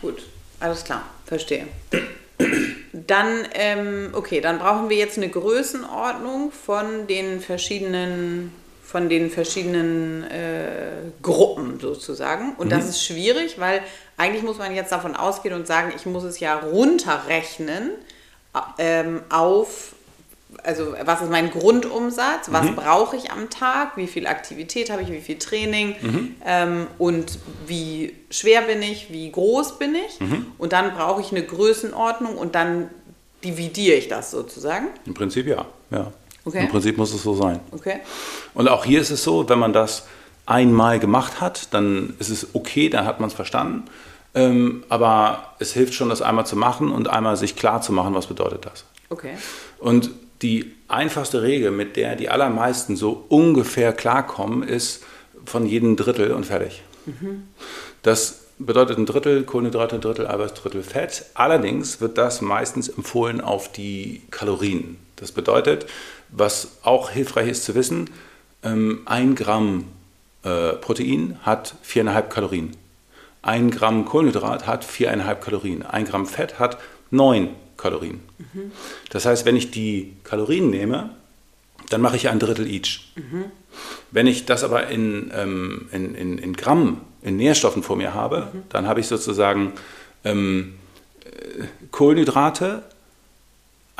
[0.00, 0.22] gut,
[0.58, 1.68] alles klar, verstehe.
[2.92, 8.52] Dann, ähm, okay, dann brauchen wir jetzt eine Größenordnung von den verschiedenen,
[8.92, 10.90] von den verschiedenen äh,
[11.22, 12.54] Gruppen sozusagen.
[12.58, 13.80] Und das ist schwierig, weil
[14.18, 17.92] eigentlich muss man jetzt davon ausgehen und sagen, ich muss es ja runterrechnen
[18.76, 19.94] ähm, auf
[20.62, 25.10] also was ist mein Grundumsatz, was brauche ich am Tag, wie viel Aktivität habe ich,
[25.10, 25.96] wie viel Training
[26.44, 30.18] ähm, und wie schwer bin ich, wie groß bin ich.
[30.58, 32.90] Und dann brauche ich eine Größenordnung und dann
[33.42, 34.88] dividiere ich das sozusagen.
[35.06, 35.64] Im Prinzip ja.
[35.90, 36.12] ja.
[36.44, 36.64] Okay.
[36.64, 37.60] Im Prinzip muss es so sein.
[37.70, 38.00] Okay.
[38.54, 40.06] Und auch hier ist es so, wenn man das
[40.46, 43.84] einmal gemacht hat, dann ist es okay, dann hat man es verstanden.
[44.34, 48.14] Ähm, aber es hilft schon, das einmal zu machen und einmal sich klar zu machen,
[48.14, 48.84] was bedeutet das.
[49.08, 49.34] Okay.
[49.78, 55.04] Und die einfachste Regel, mit der die allermeisten so ungefähr klarkommen, ist
[55.44, 56.82] von jedem Drittel und fertig.
[58.02, 61.26] Das bedeutet ein Drittel Kohlenhydrate, ein Drittel Eiweiß, ein Drittel Fett.
[61.34, 64.98] Allerdings wird das meistens empfohlen auf die Kalorien.
[65.16, 65.86] Das bedeutet,
[66.32, 68.10] was auch hilfreich ist zu wissen,
[68.62, 69.84] ähm, ein Gramm
[70.42, 72.76] äh, Protein hat 4,5 Kalorien.
[73.42, 75.82] Ein Gramm Kohlenhydrat hat 4,5 Kalorien.
[75.82, 76.78] Ein Gramm Fett hat
[77.10, 78.20] 9 Kalorien.
[79.10, 81.10] Das heißt, wenn ich die Kalorien nehme,
[81.90, 83.12] dann mache ich ein Drittel each.
[84.10, 88.48] Wenn ich das aber in, ähm, in, in, in Gramm, in Nährstoffen vor mir habe,
[88.68, 89.72] dann habe ich sozusagen
[90.24, 90.74] ähm,
[91.24, 92.82] äh, Kohlenhydrate,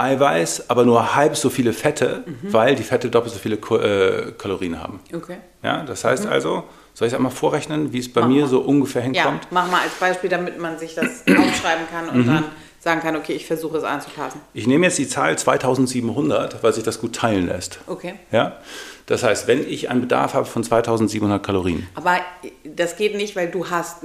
[0.03, 4.33] Eiweiß, aber nur halb so viele Fette, weil die Fette doppelt so viele Ko äh,
[4.37, 5.01] Kalorien haben.
[5.15, 5.37] Okay.
[5.63, 8.49] Ja, das heißt also, soll ich es einmal vorrechnen, wie es bei Mach mir mal.
[8.49, 9.47] so ungefähr Ja, hinkommt?
[9.51, 12.45] mach mal als Beispiel, damit man sich das aufschreiben kann und dann
[12.81, 14.41] sagen kann, okay, ich versuche es anzupassen.
[14.55, 17.79] Ich nehme jetzt die Zahl 2700, weil sich das gut teilen lässt.
[17.87, 18.15] Okay.
[18.33, 18.57] Ja?
[19.07, 22.21] Das heißt, wenn ich einen Bedarf habe von 2700 Kalorien, Aber
[22.65, 24.05] das geht nicht, weil du hast,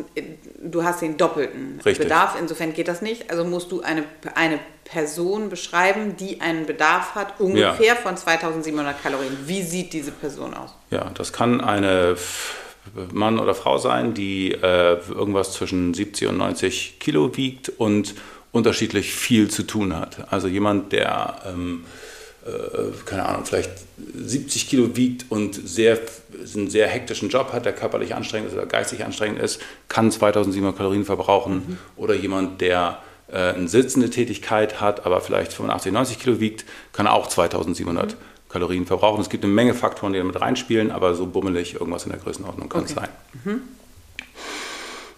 [0.61, 2.07] du hast den doppelten Richtig.
[2.07, 2.35] Bedarf.
[2.39, 3.29] Insofern geht das nicht.
[3.29, 4.03] Also musst du eine,
[4.35, 9.37] eine Person beschreiben, die einen Bedarf hat, ungefähr von 2700 Kalorien.
[9.45, 10.73] Wie sieht diese Person aus?
[10.89, 12.15] ja, das kann eine
[13.11, 18.15] Mann oder Frau sein, die äh, irgendwas zwischen 70 und 90 Kilo wiegt und
[18.51, 20.31] unterschiedlich viel zu tun hat.
[20.31, 22.06] Also jemand, der, ähm, äh,
[23.05, 23.71] keine Ahnung, vielleicht
[24.15, 25.99] 70 Kilo wiegt und sehr,
[26.55, 30.75] einen sehr hektischen Job hat, der körperlich anstrengend ist oder geistig anstrengend ist, kann 2700
[30.77, 31.77] Kalorien verbrauchen.
[31.95, 37.07] Oder jemand, der äh, eine sitzende Tätigkeit hat, aber vielleicht 85, 90 Kilo wiegt, kann
[37.07, 38.15] auch 2700
[38.49, 39.19] Kalorien verbrauchen.
[39.21, 42.69] Es gibt eine Menge Faktoren, die damit reinspielen, aber so bummelig irgendwas in der Größenordnung
[42.69, 43.07] kann es Okay.
[43.45, 43.61] sein.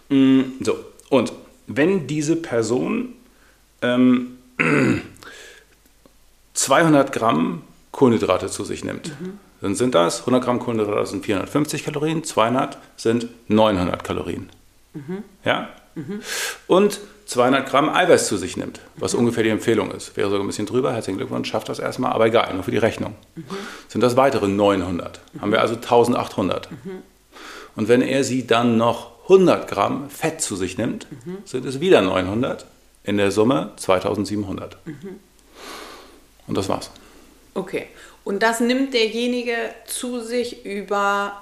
[0.10, 0.78] Mm, So,
[1.10, 1.32] und
[1.68, 3.14] wenn diese Person
[3.84, 4.38] ähm,
[6.60, 7.62] 200 Gramm
[7.94, 9.14] Kohlenhydrate zu sich nimmt,
[9.62, 14.50] dann sind das 100 Gramm Kohlenhydrate sind 450 Kalorien, 200 sind 900 Kalorien.
[15.46, 15.70] Ja?
[16.68, 20.18] Und 200 Gramm Eiweiß zu sich nimmt, was ungefähr die Empfehlung ist.
[20.18, 22.78] Wäre sogar ein bisschen drüber, herzlichen Glückwunsch, schafft das erstmal, aber egal, nur für die
[22.78, 23.16] Rechnung.
[23.88, 25.22] Sind das weitere 900.
[25.40, 26.68] Haben wir also 1800.
[27.78, 31.08] Und wenn er sie dann noch 100 Gramm Fett zu sich nimmt,
[31.46, 32.66] sind es wieder 900.
[33.06, 34.78] In der Summe 2700.
[36.50, 36.92] Und das war's.
[37.54, 37.88] Okay.
[38.26, 41.42] Und das nimmt derjenige zu sich über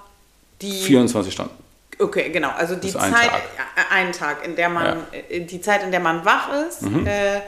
[0.61, 0.71] die.
[0.71, 1.51] 24 Stunden.
[1.99, 2.49] Okay, genau.
[2.55, 3.41] Also die Zeit, Tag.
[3.75, 4.95] äh, einen Tag, in der man, Ja.
[4.95, 5.01] Mhm.
[5.29, 6.83] äh, die Zeit, in der man wach ist.
[6.83, 7.41] Äh,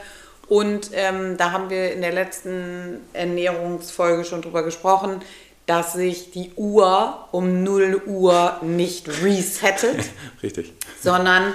[0.48, 5.20] und ähm, da haben wir in der letzten Ernährungsfolge schon drüber gesprochen,
[5.66, 10.10] dass sich die Uhr um 0 Uhr nicht resettet,
[10.42, 10.72] Richtig.
[11.00, 11.52] sondern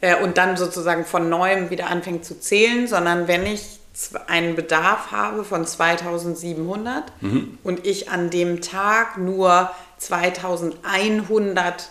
[0.00, 3.77] äh, und dann sozusagen von neuem wieder anfängt zu zählen, sondern wenn ich
[4.26, 7.12] einen Bedarf habe von 2700
[7.64, 11.90] und ich an dem Tag nur 2100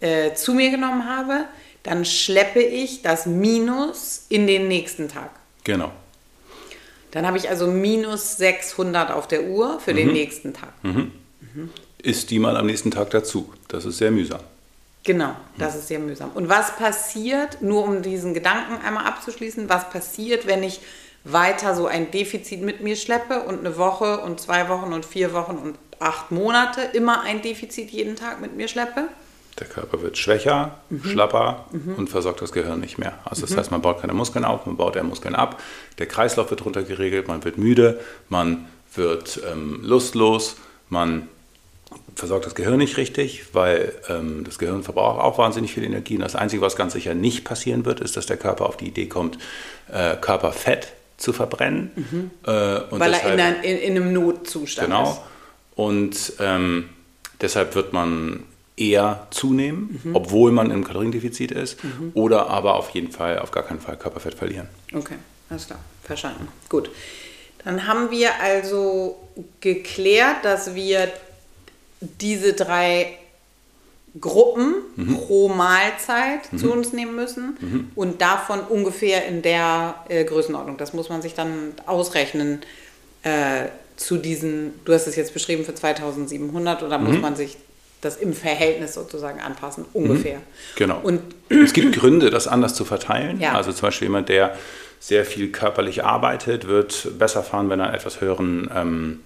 [0.00, 1.46] äh, zu mir genommen habe,
[1.82, 5.30] dann schleppe ich das Minus in den nächsten Tag.
[5.64, 5.92] Genau.
[7.12, 10.72] Dann habe ich also minus 600 auf der Uhr für den nächsten Tag.
[12.02, 13.52] Ist die mal am nächsten Tag dazu.
[13.68, 14.40] Das ist sehr mühsam.
[15.04, 16.30] Genau, das ist sehr mühsam.
[16.32, 20.80] Und was passiert, nur um diesen Gedanken einmal abzuschließen, was passiert, wenn ich
[21.24, 25.32] weiter so ein Defizit mit mir schleppe und eine Woche und zwei Wochen und vier
[25.32, 29.08] Wochen und acht Monate immer ein Defizit jeden Tag mit mir schleppe?
[29.58, 33.18] Der Körper wird schwächer, schlapper und versorgt das Gehirn nicht mehr.
[33.24, 35.60] Also das heißt, man baut keine Muskeln auf, man baut eher Muskeln ab.
[35.98, 40.56] Der Kreislauf wird runtergeregelt, man wird müde, man wird ähm, lustlos,
[40.88, 41.28] man
[42.14, 46.16] versorgt das Gehirn nicht richtig, weil ähm, das Gehirn verbraucht auch wahnsinnig viel Energie.
[46.16, 48.86] Und das Einzige, was ganz sicher nicht passieren wird, ist, dass der Körper auf die
[48.86, 49.36] Idee kommt,
[49.92, 50.88] äh, Körperfett
[51.22, 52.30] zu verbrennen.
[52.44, 52.50] Äh,
[52.90, 54.96] und Weil er deshalb- in, ein, in, in einem Notzustand ist.
[54.98, 55.24] Genau.
[55.76, 56.88] Und ähm,
[57.40, 58.42] deshalb wird man
[58.76, 60.16] eher zunehmen, Mhm.
[60.16, 61.78] obwohl man im Kaloriendefizit ist,
[62.14, 64.66] oder aber auf jeden Fall, auf gar keinen Fall Körperfett verlieren.
[64.92, 65.14] Okay,
[65.50, 66.48] alles klar, verstanden.
[66.68, 66.90] Gut.
[67.64, 69.16] Dann haben wir also
[69.60, 71.08] geklärt, dass wir
[72.00, 73.18] diese drei
[74.20, 74.74] Gruppen
[75.16, 80.76] pro Mahlzeit zu uns nehmen müssen und davon ungefähr in der äh, Größenordnung.
[80.76, 82.60] Das muss man sich dann ausrechnen
[83.22, 87.56] äh, zu diesen, du hast es jetzt beschrieben für 2700 oder muss man sich
[88.02, 90.40] das im Verhältnis sozusagen anpassen, ungefähr.
[90.76, 90.98] Genau.
[91.02, 93.40] Und es gibt Gründe, das anders zu verteilen.
[93.40, 93.54] Ja.
[93.54, 94.56] Also zum Beispiel jemand, der
[94.98, 99.20] sehr viel körperlich arbeitet, wird besser fahren, wenn er einen etwas höheren ähm,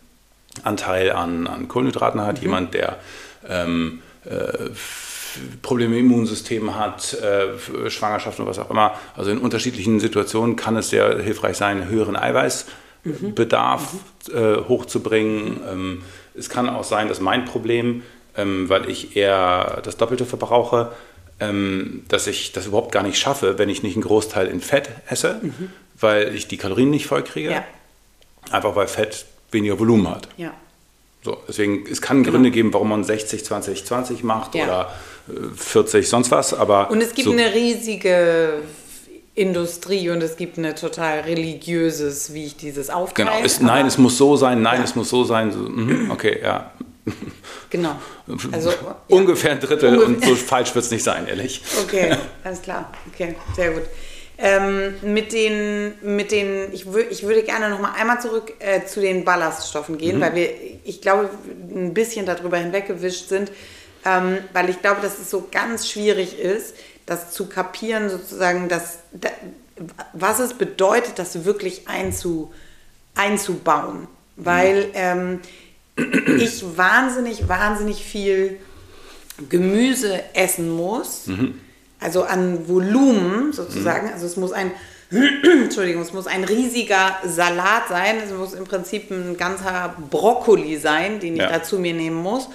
[0.62, 2.40] Anteil an, an Kohlenhydraten hat.
[2.40, 2.98] Jemand, der
[3.48, 4.05] ähm, äh,
[5.62, 8.94] Probleme im Immunsystem hat, äh, Schwangerschaft und was auch immer.
[9.16, 13.92] Also in unterschiedlichen Situationen kann es sehr hilfreich sein, höheren Eiweißbedarf
[14.32, 15.60] äh, hochzubringen.
[15.70, 16.02] Ähm,
[16.34, 18.02] es kann auch sein, dass mein Problem,
[18.36, 20.92] ähm, weil ich eher das Doppelte verbrauche,
[21.38, 24.88] ähm, dass ich das überhaupt gar nicht schaffe, wenn ich nicht einen Großteil in Fett
[25.08, 25.40] esse,
[26.00, 27.50] weil ich die Kalorien nicht voll kriege.
[27.50, 27.64] ja,
[28.50, 30.28] Einfach weil Fett weniger Volumen hat.
[30.36, 30.52] ja.
[31.26, 34.64] So, deswegen, es kann Gründe geben, warum man 60, 20, 20 macht Ja.
[34.64, 34.92] oder
[35.28, 36.88] äh, 40, sonst was, aber.
[36.88, 38.62] Und es gibt so, eine riesige
[39.34, 43.30] Industrie und es gibt eine total religiöses, wie ich dieses aufteile.
[43.30, 44.84] Genau, es, nein, es muss so sein, nein, Ja.
[44.84, 45.50] es muss so sein.
[45.50, 46.70] So, mhm, okay, ja.
[47.70, 47.96] Genau.
[48.52, 48.72] Also.
[49.08, 50.06] Ungefähr ein Drittel Ungefähr.
[50.08, 51.60] und so falsch wird es nicht sein, ehrlich.
[51.82, 52.92] Okay, alles klar.
[53.12, 53.82] Okay, sehr gut.
[54.38, 58.84] Ähm, mit den, mit den, ich, wür, ich würde gerne noch mal einmal zurück äh,
[58.84, 60.50] zu den Ballaststoffen gehen, weil wir,
[60.84, 61.30] ich glaube,
[61.74, 63.50] ein bisschen darüber hinweggewischt sind,
[64.04, 66.74] ähm, weil ich glaube, dass es so ganz schwierig ist,
[67.06, 69.30] das zu kapieren, sozusagen, dass, da,
[70.12, 72.52] was es bedeutet, das wirklich einzu,
[73.14, 74.06] einzubauen.
[74.36, 75.40] Weil ähm,
[75.96, 78.58] ich wahnsinnig, wahnsinnig viel
[79.48, 81.26] Gemüse essen muss,
[82.00, 84.70] also an Volumen sozusagen, also es muss ein,
[85.10, 91.20] Entschuldigung, es muss ein riesiger Salat sein, es muss im Prinzip ein ganzer Brokkoli sein,
[91.20, 91.48] den ich Ja.
[91.50, 92.48] da zu mir nehmen muss,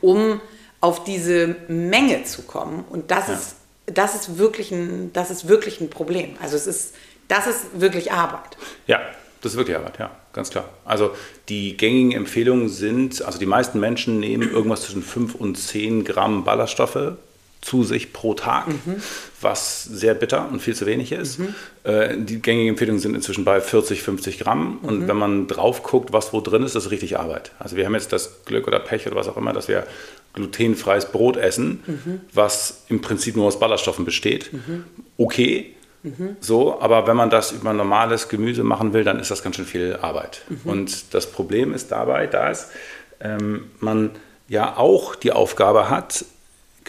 [0.00, 0.40] um
[0.80, 2.84] auf diese Menge zu kommen.
[2.88, 3.34] Und das Ja.
[3.34, 6.36] ist, das ist wirklich ein, das ist wirklich ein Problem.
[6.42, 6.94] Also es ist,
[7.28, 8.56] das ist wirklich Arbeit.
[8.86, 9.00] Ja,
[9.42, 10.68] das ist wirklich Arbeit, ja, ganz klar.
[10.84, 11.10] Also
[11.48, 16.44] die gängigen Empfehlungen sind, also die meisten Menschen nehmen irgendwas zwischen 5 und 10 Gramm
[16.44, 17.12] Ballaststoffe
[17.60, 18.66] zu sich pro Tag,
[19.40, 21.40] was sehr bitter und viel zu wenig ist.
[21.84, 24.78] Äh, die gängigen Empfehlungen sind inzwischen bei 40, 50 Gramm.
[24.82, 27.52] Und wenn man drauf guckt, was wo drin ist, das ist richtig Arbeit.
[27.58, 29.86] Also wir haben jetzt das Glück oder Pech oder was auch immer, dass wir
[30.34, 31.82] glutenfreies Brot essen,
[32.32, 34.50] was im Prinzip nur aus Ballaststoffen besteht.
[35.16, 35.74] Okay,
[36.40, 39.64] so, aber wenn man das über normales Gemüse machen will, dann ist das ganz schön
[39.64, 40.42] viel Arbeit.
[40.64, 42.70] Und das Problem ist dabei, dass
[43.20, 44.10] ähm, man
[44.48, 46.24] ja auch die Aufgabe hat,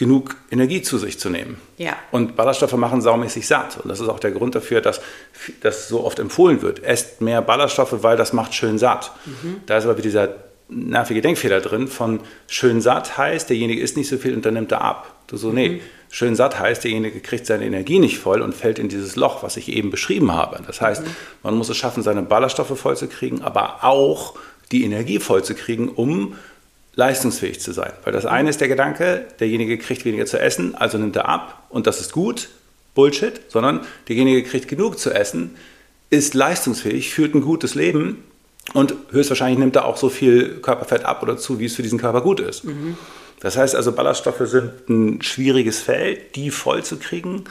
[0.00, 1.60] genug Energie zu sich zu nehmen.
[1.76, 1.94] Ja.
[2.10, 3.76] Und Ballaststoffe machen saumäßig satt.
[3.82, 5.02] Und das ist auch der Grund dafür, dass
[5.60, 6.82] das so oft empfohlen wird.
[6.82, 9.12] Esst mehr Ballaststoffe, weil das macht schön satt.
[9.66, 10.34] Da ist aber wieder dieser
[10.70, 14.72] nervige Denkfehler drin von schön satt heißt, derjenige isst nicht so viel und dann nimmt
[14.72, 15.16] er ab.
[15.26, 18.88] Du so, nee, schön satt heißt, derjenige kriegt seine Energie nicht voll und fällt in
[18.88, 20.62] dieses Loch, was ich eben beschrieben habe.
[20.66, 21.02] Das heißt,
[21.42, 24.34] man muss es schaffen, seine Ballaststoffe voll zu kriegen, aber auch
[24.72, 26.36] die Energie voll zu kriegen, um
[26.94, 27.92] leistungsfähig zu sein.
[28.04, 31.66] Weil das eine ist der Gedanke, derjenige kriegt weniger zu essen, also nimmt er ab
[31.70, 32.48] und das ist gut,
[32.94, 35.56] Bullshit, sondern derjenige kriegt genug zu essen,
[36.10, 38.24] ist leistungsfähig, führt ein gutes Leben
[38.74, 41.98] und höchstwahrscheinlich nimmt er auch so viel Körperfett ab oder zu, wie es für diesen
[41.98, 42.64] Körper gut ist.
[43.40, 47.44] Das heißt also, Ballaststoffe sind ein schwieriges Feld, die voll zu kriegen.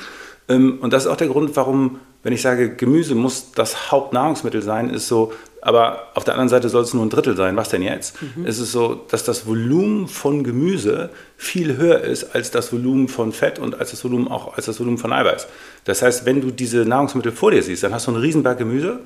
[0.48, 4.62] Ähm, Und das ist auch der Grund, warum wenn ich sage, Gemüse muss das Hauptnahrungsmittel
[4.62, 7.56] sein, ist so, aber auf der anderen Seite soll es nur ein Drittel sein.
[7.56, 8.22] Was denn jetzt?
[8.22, 8.46] Mhm.
[8.46, 13.34] Es ist so, dass das Volumen von Gemüse viel höher ist als das Volumen von
[13.34, 15.48] Fett und als das Volumen auch als das Volumen von Eiweiß.
[15.86, 19.00] Das heißt, wenn du diese Nahrungsmittel vor dir siehst, dann hast du einen Riesenberg Gemüse,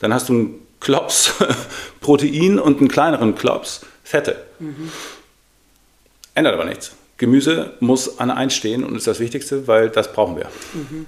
[0.00, 1.34] dann hast du einen Klops
[2.00, 4.36] Protein und einen kleineren Klops Fette.
[4.58, 4.90] Mhm.
[6.34, 6.92] Ändert aber nichts.
[7.16, 10.46] Gemüse muss an eins stehen und ist das Wichtigste, weil das brauchen wir.
[10.74, 11.06] Mhm.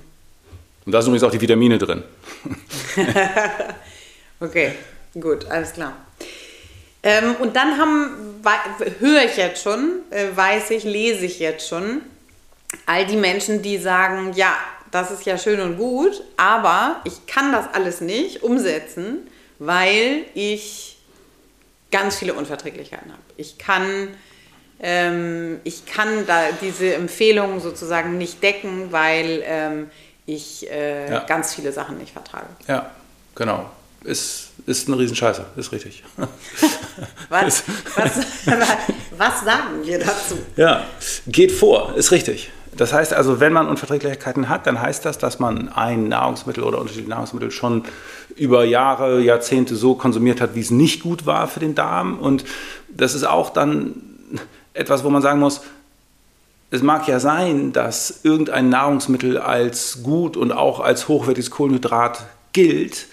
[0.86, 2.02] Und da sind übrigens auch die Vitamine drin.
[4.40, 4.72] okay,
[5.18, 5.96] gut, alles klar.
[7.02, 8.42] Ähm, und dann haben,
[8.98, 12.02] höre ich jetzt schon, äh, weiß ich, lese ich jetzt schon,
[12.86, 14.54] all die Menschen, die sagen, ja,
[14.90, 20.96] das ist ja schön und gut, aber ich kann das alles nicht umsetzen, weil ich
[21.90, 23.22] ganz viele Unverträglichkeiten habe.
[23.36, 24.08] Ich kann,
[24.80, 29.90] ähm, ich kann da diese Empfehlungen sozusagen nicht decken, weil ähm,
[30.26, 31.20] ich äh, ja.
[31.20, 32.46] ganz viele Sachen nicht vertrage.
[32.66, 32.90] Ja,
[33.34, 33.70] genau.
[34.02, 36.04] Ist, ist eine Riesenscheiße, ist richtig.
[37.28, 37.64] was,
[37.96, 38.12] was,
[39.16, 40.38] was sagen wir dazu?
[40.56, 40.84] Ja,
[41.26, 42.50] geht vor, ist richtig.
[42.76, 46.78] Das heißt also, wenn man Unverträglichkeiten hat, dann heißt das, dass man ein Nahrungsmittel oder
[46.78, 47.84] unterschiedliche Nahrungsmittel schon
[48.36, 52.18] über Jahre, Jahrzehnte so konsumiert hat, wie es nicht gut war für den Darm.
[52.18, 52.44] Und
[52.88, 53.94] das ist auch dann
[54.72, 55.62] etwas, wo man sagen muss,
[56.70, 63.06] es mag ja sein, dass irgendein Nahrungsmittel als gut und auch als hochwertiges Kohlenhydrat gilt.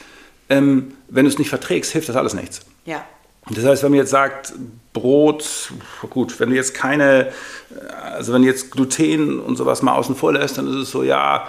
[0.49, 2.61] Ähm, wenn du es nicht verträgst, hilft das alles nichts.
[2.85, 3.03] Ja.
[3.49, 4.53] Das heißt, wenn man jetzt sagt,
[4.93, 5.71] Brot,
[6.09, 7.31] gut, wenn du jetzt keine,
[8.15, 11.03] also wenn du jetzt Gluten und sowas mal außen vor lässt, dann ist es so,
[11.03, 11.47] ja,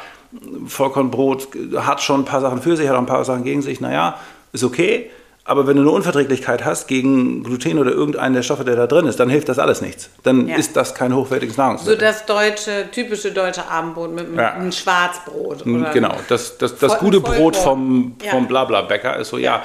[0.67, 3.81] Vollkornbrot hat schon ein paar Sachen für sich, hat auch ein paar Sachen gegen sich,
[3.81, 4.19] naja,
[4.53, 5.11] ist okay.
[5.45, 9.07] Aber wenn du eine Unverträglichkeit hast gegen Gluten oder irgendeinen der Stoffe, der da drin
[9.07, 10.09] ist, dann hilft das alles nichts.
[10.23, 10.57] Dann ja.
[10.57, 11.99] ist das kein hochwertiges Nahrungsmittel.
[11.99, 14.53] So das deutsche, typische deutsche Abendbrot mit ja.
[14.53, 15.67] einem Schwarzbrot.
[15.67, 19.65] Oder genau, das, das, das gute Brot vom, vom Blabla-Bäcker ist so, ja,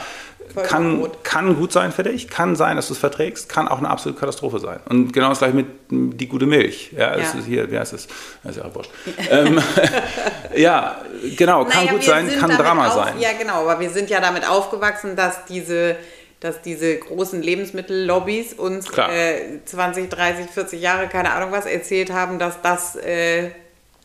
[0.56, 3.90] kann, kann gut sein für dich, kann sein, dass du es verträgst, kann auch eine
[3.90, 4.80] absolute Katastrophe sein.
[4.90, 6.92] Und genau das gleiche mit die gute Milch.
[6.98, 7.24] Ja, ja.
[7.24, 8.08] ist hier, wie heißt es?
[8.44, 8.92] Das ist ja auch wurscht.
[9.30, 9.60] ähm,
[10.56, 11.02] ja,
[11.36, 13.20] genau, kann naja, gut sein, kann Drama auf, sein.
[13.20, 15.98] Ja, genau, aber wir sind ja damit aufgewachsen, dass diese
[16.40, 22.38] dass diese großen Lebensmittellobbys uns äh, 20, 30, 40 Jahre, keine Ahnung was, erzählt haben,
[22.38, 23.50] dass das, äh,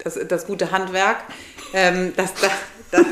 [0.03, 1.19] das, das gute Handwerk,
[1.75, 2.53] ähm, dass, dass,
[2.91, 3.07] das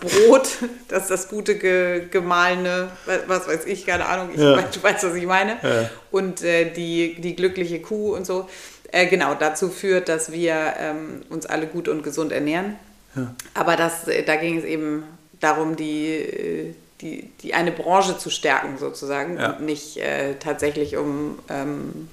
[0.00, 0.48] Brot,
[0.88, 2.88] das das gute ge, gemahlene,
[3.26, 4.56] was weiß ich, keine Ahnung, ich ja.
[4.56, 5.56] weiß, du weißt, was ich meine.
[5.62, 5.90] Ja.
[6.10, 8.48] Und äh, die, die glückliche Kuh und so.
[8.92, 12.76] Äh, genau, dazu führt, dass wir ähm, uns alle gut und gesund ernähren.
[13.16, 13.34] Ja.
[13.54, 15.04] Aber das, äh, da ging es eben
[15.40, 21.38] darum, die, äh, die, die eine Branche zu stärken, sozusagen, und nicht äh, tatsächlich um.
[21.48, 22.08] Ähm,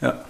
[0.00, 0.24] ja.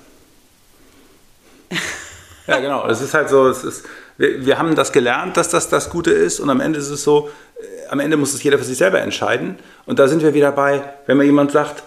[2.46, 2.86] ja, genau.
[2.88, 3.84] Es ist halt so, es ist
[4.18, 7.02] wir, wir haben das gelernt, dass das das Gute ist und am Ende ist es
[7.02, 9.58] so, äh, am Ende muss es jeder für sich selber entscheiden.
[9.86, 11.82] Und da sind wir wieder bei, wenn mir jemand sagt,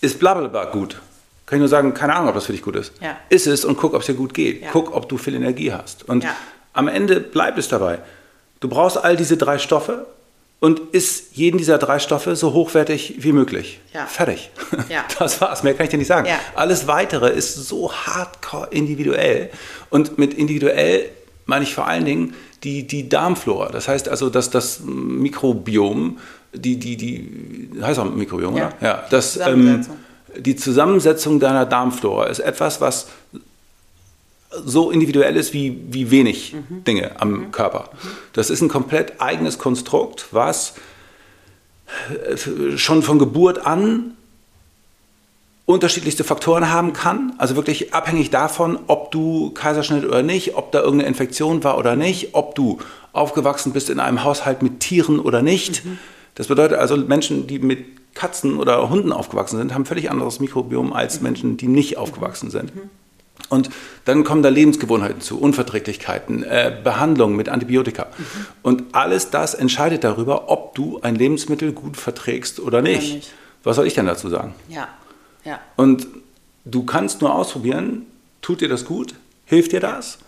[0.00, 1.00] ist blablabla gut,
[1.46, 2.92] kann ich nur sagen, keine Ahnung, ob das für dich gut ist.
[3.00, 3.16] Ja.
[3.30, 4.62] Ist es und guck, ob es dir gut geht.
[4.62, 4.68] Ja.
[4.70, 6.06] Guck, ob du viel Energie hast.
[6.06, 6.36] Und ja.
[6.74, 8.00] am Ende bleibt es dabei.
[8.60, 10.06] Du brauchst all diese drei Stoffe
[10.60, 13.80] und isst jeden dieser drei Stoffe so hochwertig wie möglich.
[14.06, 14.50] Fertig.
[15.18, 15.62] Das war's.
[15.62, 16.28] Mehr kann ich dir nicht sagen.
[16.54, 19.50] Alles weitere ist so hardcore individuell.
[19.90, 21.08] Und mit individuell
[21.48, 23.70] meine ich vor allen Dingen die, die Darmflora.
[23.70, 26.18] Das heißt also, dass das Mikrobiom,
[26.52, 28.68] die, die, die heißt auch Mikrobiom, ja.
[28.68, 28.76] oder?
[28.80, 29.96] Ja, das, Zusammensetzung.
[30.34, 33.08] Ähm, die Zusammensetzung deiner Darmflora ist etwas, was
[34.50, 36.84] so individuell ist wie, wie wenig mhm.
[36.84, 37.50] Dinge am mhm.
[37.50, 37.88] Körper.
[38.34, 40.74] Das ist ein komplett eigenes Konstrukt, was
[42.10, 44.17] äh, schon von Geburt an
[45.68, 47.34] unterschiedlichste Faktoren haben kann.
[47.36, 51.94] Also wirklich abhängig davon, ob du Kaiserschnitt oder nicht, ob da irgendeine Infektion war oder
[51.94, 52.78] nicht, ob du
[53.12, 55.84] aufgewachsen bist in einem Haushalt mit Tieren oder nicht.
[55.84, 55.98] Mhm.
[56.36, 60.94] Das bedeutet also, Menschen, die mit Katzen oder Hunden aufgewachsen sind, haben völlig anderes Mikrobiom
[60.94, 61.24] als mhm.
[61.24, 62.74] Menschen, die nicht aufgewachsen sind.
[62.74, 62.88] Mhm.
[63.50, 63.68] Und
[64.06, 68.06] dann kommen da Lebensgewohnheiten zu, Unverträglichkeiten, äh, Behandlungen mit Antibiotika.
[68.16, 68.24] Mhm.
[68.62, 73.04] Und alles das entscheidet darüber, ob du ein Lebensmittel gut verträgst oder nicht.
[73.04, 73.32] Oder nicht.
[73.64, 74.54] Was soll ich denn dazu sagen?
[74.70, 74.88] Ja.
[75.48, 75.60] Ja.
[75.76, 76.06] Und
[76.66, 78.04] du kannst nur ausprobieren,
[78.42, 79.14] tut dir das gut,
[79.46, 80.18] hilft dir das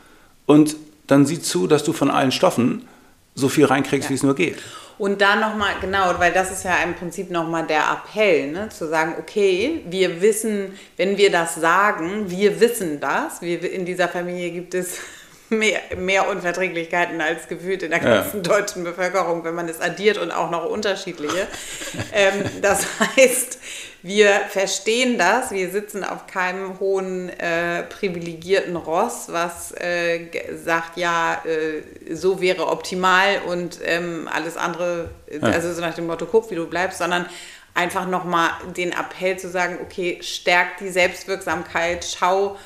[0.46, 2.88] und dann sieh zu, dass du von allen Stoffen
[3.34, 4.10] so viel reinkriegst, ja.
[4.10, 4.56] wie es nur geht.
[4.96, 8.68] Und da nochmal, genau, weil das ist ja im Prinzip nochmal der Appell, ne?
[8.70, 14.08] zu sagen, okay, wir wissen, wenn wir das sagen, wir wissen das, wir, in dieser
[14.08, 14.98] Familie gibt es
[15.50, 18.56] mehr, mehr Unverträglichkeiten als gefühlt in der ganzen ja.
[18.56, 21.46] deutschen Bevölkerung, wenn man es addiert und auch noch unterschiedliche.
[22.12, 23.58] ähm, das heißt,
[24.02, 25.50] wir verstehen das.
[25.50, 32.68] Wir sitzen auf keinem hohen äh, privilegierten Ross, was äh, sagt, ja, äh, so wäre
[32.68, 35.40] optimal und ähm, alles andere, ja.
[35.48, 37.26] also so nach dem Motto, guck, wie du bleibst, sondern
[37.74, 42.56] einfach nochmal den Appell zu sagen, okay, stärk die Selbstwirksamkeit, schau,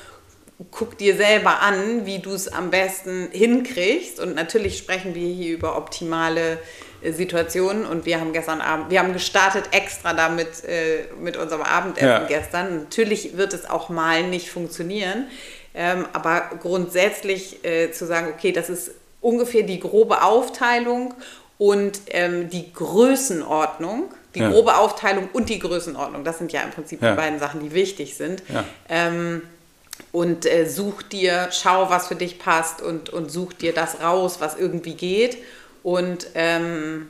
[0.71, 4.19] guck dir selber an, wie du es am besten hinkriegst.
[4.19, 6.59] Und natürlich sprechen wir hier über optimale
[7.11, 7.85] Situationen.
[7.85, 12.25] Und wir haben gestern Abend, wir haben gestartet extra damit äh, mit unserem Abendessen ja.
[12.27, 12.79] gestern.
[12.79, 15.27] Natürlich wird es auch mal nicht funktionieren.
[15.73, 21.13] Ähm, aber grundsätzlich äh, zu sagen, okay, das ist ungefähr die grobe Aufteilung
[21.57, 24.51] und ähm, die Größenordnung die ja.
[24.51, 26.23] grobe Aufteilung und die Größenordnung.
[26.23, 27.11] Das sind ja im Prinzip ja.
[27.11, 28.43] die beiden Sachen, die wichtig sind.
[28.89, 29.41] Ähm,
[30.11, 34.37] und äh, such dir, schau, was für dich passt und, und such dir das raus,
[34.39, 35.37] was irgendwie geht.
[35.85, 37.09] Und ähm,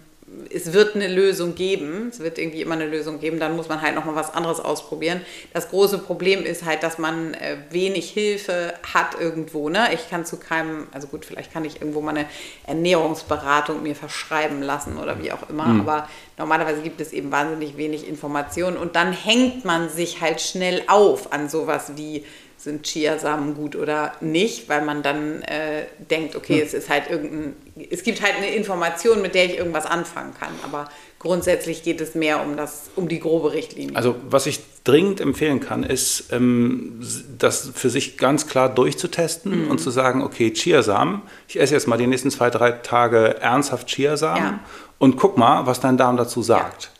[0.53, 3.81] es wird eine Lösung geben, es wird irgendwie immer eine Lösung geben, dann muss man
[3.81, 5.21] halt nochmal was anderes ausprobieren.
[5.53, 9.69] Das große Problem ist halt, dass man äh, wenig Hilfe hat irgendwo.
[9.69, 9.93] Ne?
[9.93, 12.25] Ich kann zu keinem, also gut, vielleicht kann ich irgendwo mal eine
[12.67, 15.79] Ernährungsberatung mir verschreiben lassen oder wie auch immer, mhm.
[15.79, 20.83] aber normalerweise gibt es eben wahnsinnig wenig Informationen und dann hängt man sich halt schnell
[20.87, 22.25] auf an sowas wie
[22.65, 26.63] sind Chiasamen gut oder nicht, weil man dann äh, denkt, okay, hm.
[26.65, 27.55] es ist halt irgendein,
[27.89, 30.51] es gibt halt eine Information, mit der ich irgendwas anfangen kann.
[30.63, 30.89] Aber
[31.19, 33.95] grundsätzlich geht es mehr um das, um die grobe Richtlinie.
[33.95, 36.99] Also was ich dringend empfehlen kann, ist, ähm,
[37.37, 39.71] das für sich ganz klar durchzutesten mhm.
[39.71, 43.87] und zu sagen, okay, Chiasamen, ich esse jetzt mal die nächsten zwei, drei Tage ernsthaft
[43.87, 44.59] Chiasamen ja.
[44.97, 46.83] und guck mal, was dein Darm dazu sagt.
[46.83, 46.94] Ja.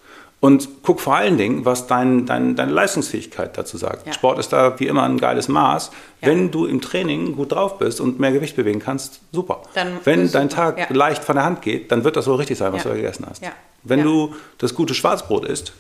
[0.45, 4.05] Und guck vor allen Dingen, was dein, dein, deine Leistungsfähigkeit dazu sagt.
[4.05, 4.13] Ja.
[4.13, 5.89] Sport ist da wie immer ein geiles Maß.
[6.21, 6.27] Ja.
[6.27, 9.63] Wenn du im Training gut drauf bist und mehr Gewicht bewegen kannst, super.
[9.73, 10.75] Dann Wenn dein super.
[10.75, 10.85] Tag ja.
[10.95, 13.41] leicht von der Hand geht, dann wird das so richtig sein, was du gegessen hast.
[13.81, 15.73] Wenn du das gute Schwarzbrot isst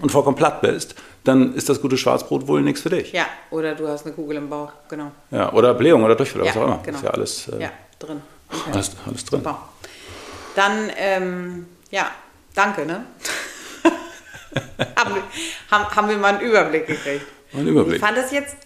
[0.00, 0.94] und vollkommen platt bist,
[1.24, 3.12] dann ist das gute Schwarzbrot wohl nichts für dich.
[3.12, 5.10] Ja, oder du hast eine Kugel im Bauch, genau.
[5.32, 6.80] Ja, oder Blähung oder Durchfall, was auch immer.
[6.84, 6.98] Genau.
[6.98, 8.22] ist ja alles, äh, drin.
[8.48, 8.70] Okay.
[8.74, 9.40] Alles, alles drin.
[9.40, 9.58] Super.
[10.54, 12.12] Dann, ähm, ja,
[12.54, 13.06] danke, ne?
[14.96, 15.22] haben, wir,
[15.70, 17.26] haben, haben wir mal einen Überblick gekriegt.
[17.52, 17.96] Einen Überblick.
[17.96, 18.56] Ich fand das jetzt,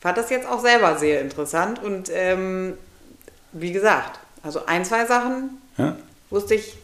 [0.00, 2.74] fand das jetzt auch selber sehr interessant und ähm,
[3.52, 5.96] wie gesagt, also ein, zwei Sachen ja.
[6.30, 6.76] wusste ich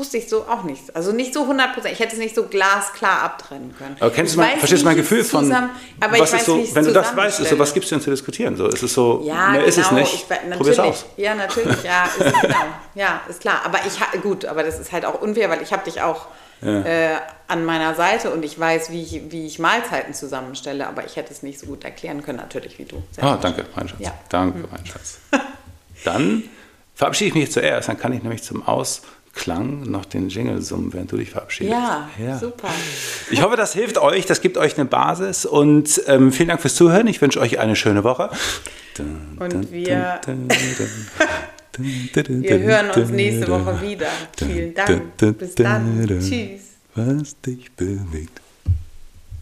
[0.00, 0.94] wusste ich so auch nicht.
[0.94, 1.94] Also nicht so 100 Prozent.
[1.94, 3.96] Ich hätte es nicht so glasklar abtrennen können.
[4.00, 5.70] Aber kennst du mein, verstehst du mein Gefühl von, zusammen,
[6.00, 8.10] aber was ist so, wenn du das weißt, ist so, was gibt es denn zu
[8.10, 8.56] diskutieren?
[8.56, 10.00] So, ist es so, ja, mehr genau, ist es genau.
[10.00, 11.04] nicht, ich, probier's aus.
[11.16, 12.56] Ja, natürlich, ja, ist, genau.
[12.94, 13.60] ja, ist klar.
[13.64, 16.26] Aber ich, gut, aber das ist halt auch unfair, weil ich habe dich auch
[16.62, 16.80] ja.
[16.82, 17.16] äh,
[17.48, 21.32] an meiner Seite und ich weiß, wie ich, wie ich Mahlzeiten zusammenstelle, aber ich hätte
[21.32, 23.02] es nicht so gut erklären können, natürlich wie du.
[23.20, 24.00] Ah, danke, mein Schatz.
[24.00, 24.12] Ja.
[24.28, 24.68] Danke, mhm.
[24.70, 25.18] mein Schatz.
[26.04, 26.44] Dann
[26.94, 31.12] verabschiede ich mich zuerst, dann kann ich nämlich zum Ausklang noch den Jingle summen, während
[31.12, 31.72] du dich verabschiedest.
[31.72, 32.68] Ja, ja, super.
[33.30, 36.74] Ich hoffe, das hilft euch, das gibt euch eine Basis und ähm, vielen Dank fürs
[36.74, 37.06] Zuhören.
[37.06, 38.30] Ich wünsche euch eine schöne Woche.
[38.98, 40.20] Und wir,
[41.78, 44.08] wir hören uns nächste Woche wieder.
[44.36, 45.16] Vielen Dank.
[45.38, 46.04] Bis dann.
[46.06, 46.60] Tschüss.
[46.94, 48.40] Was dich bewegt.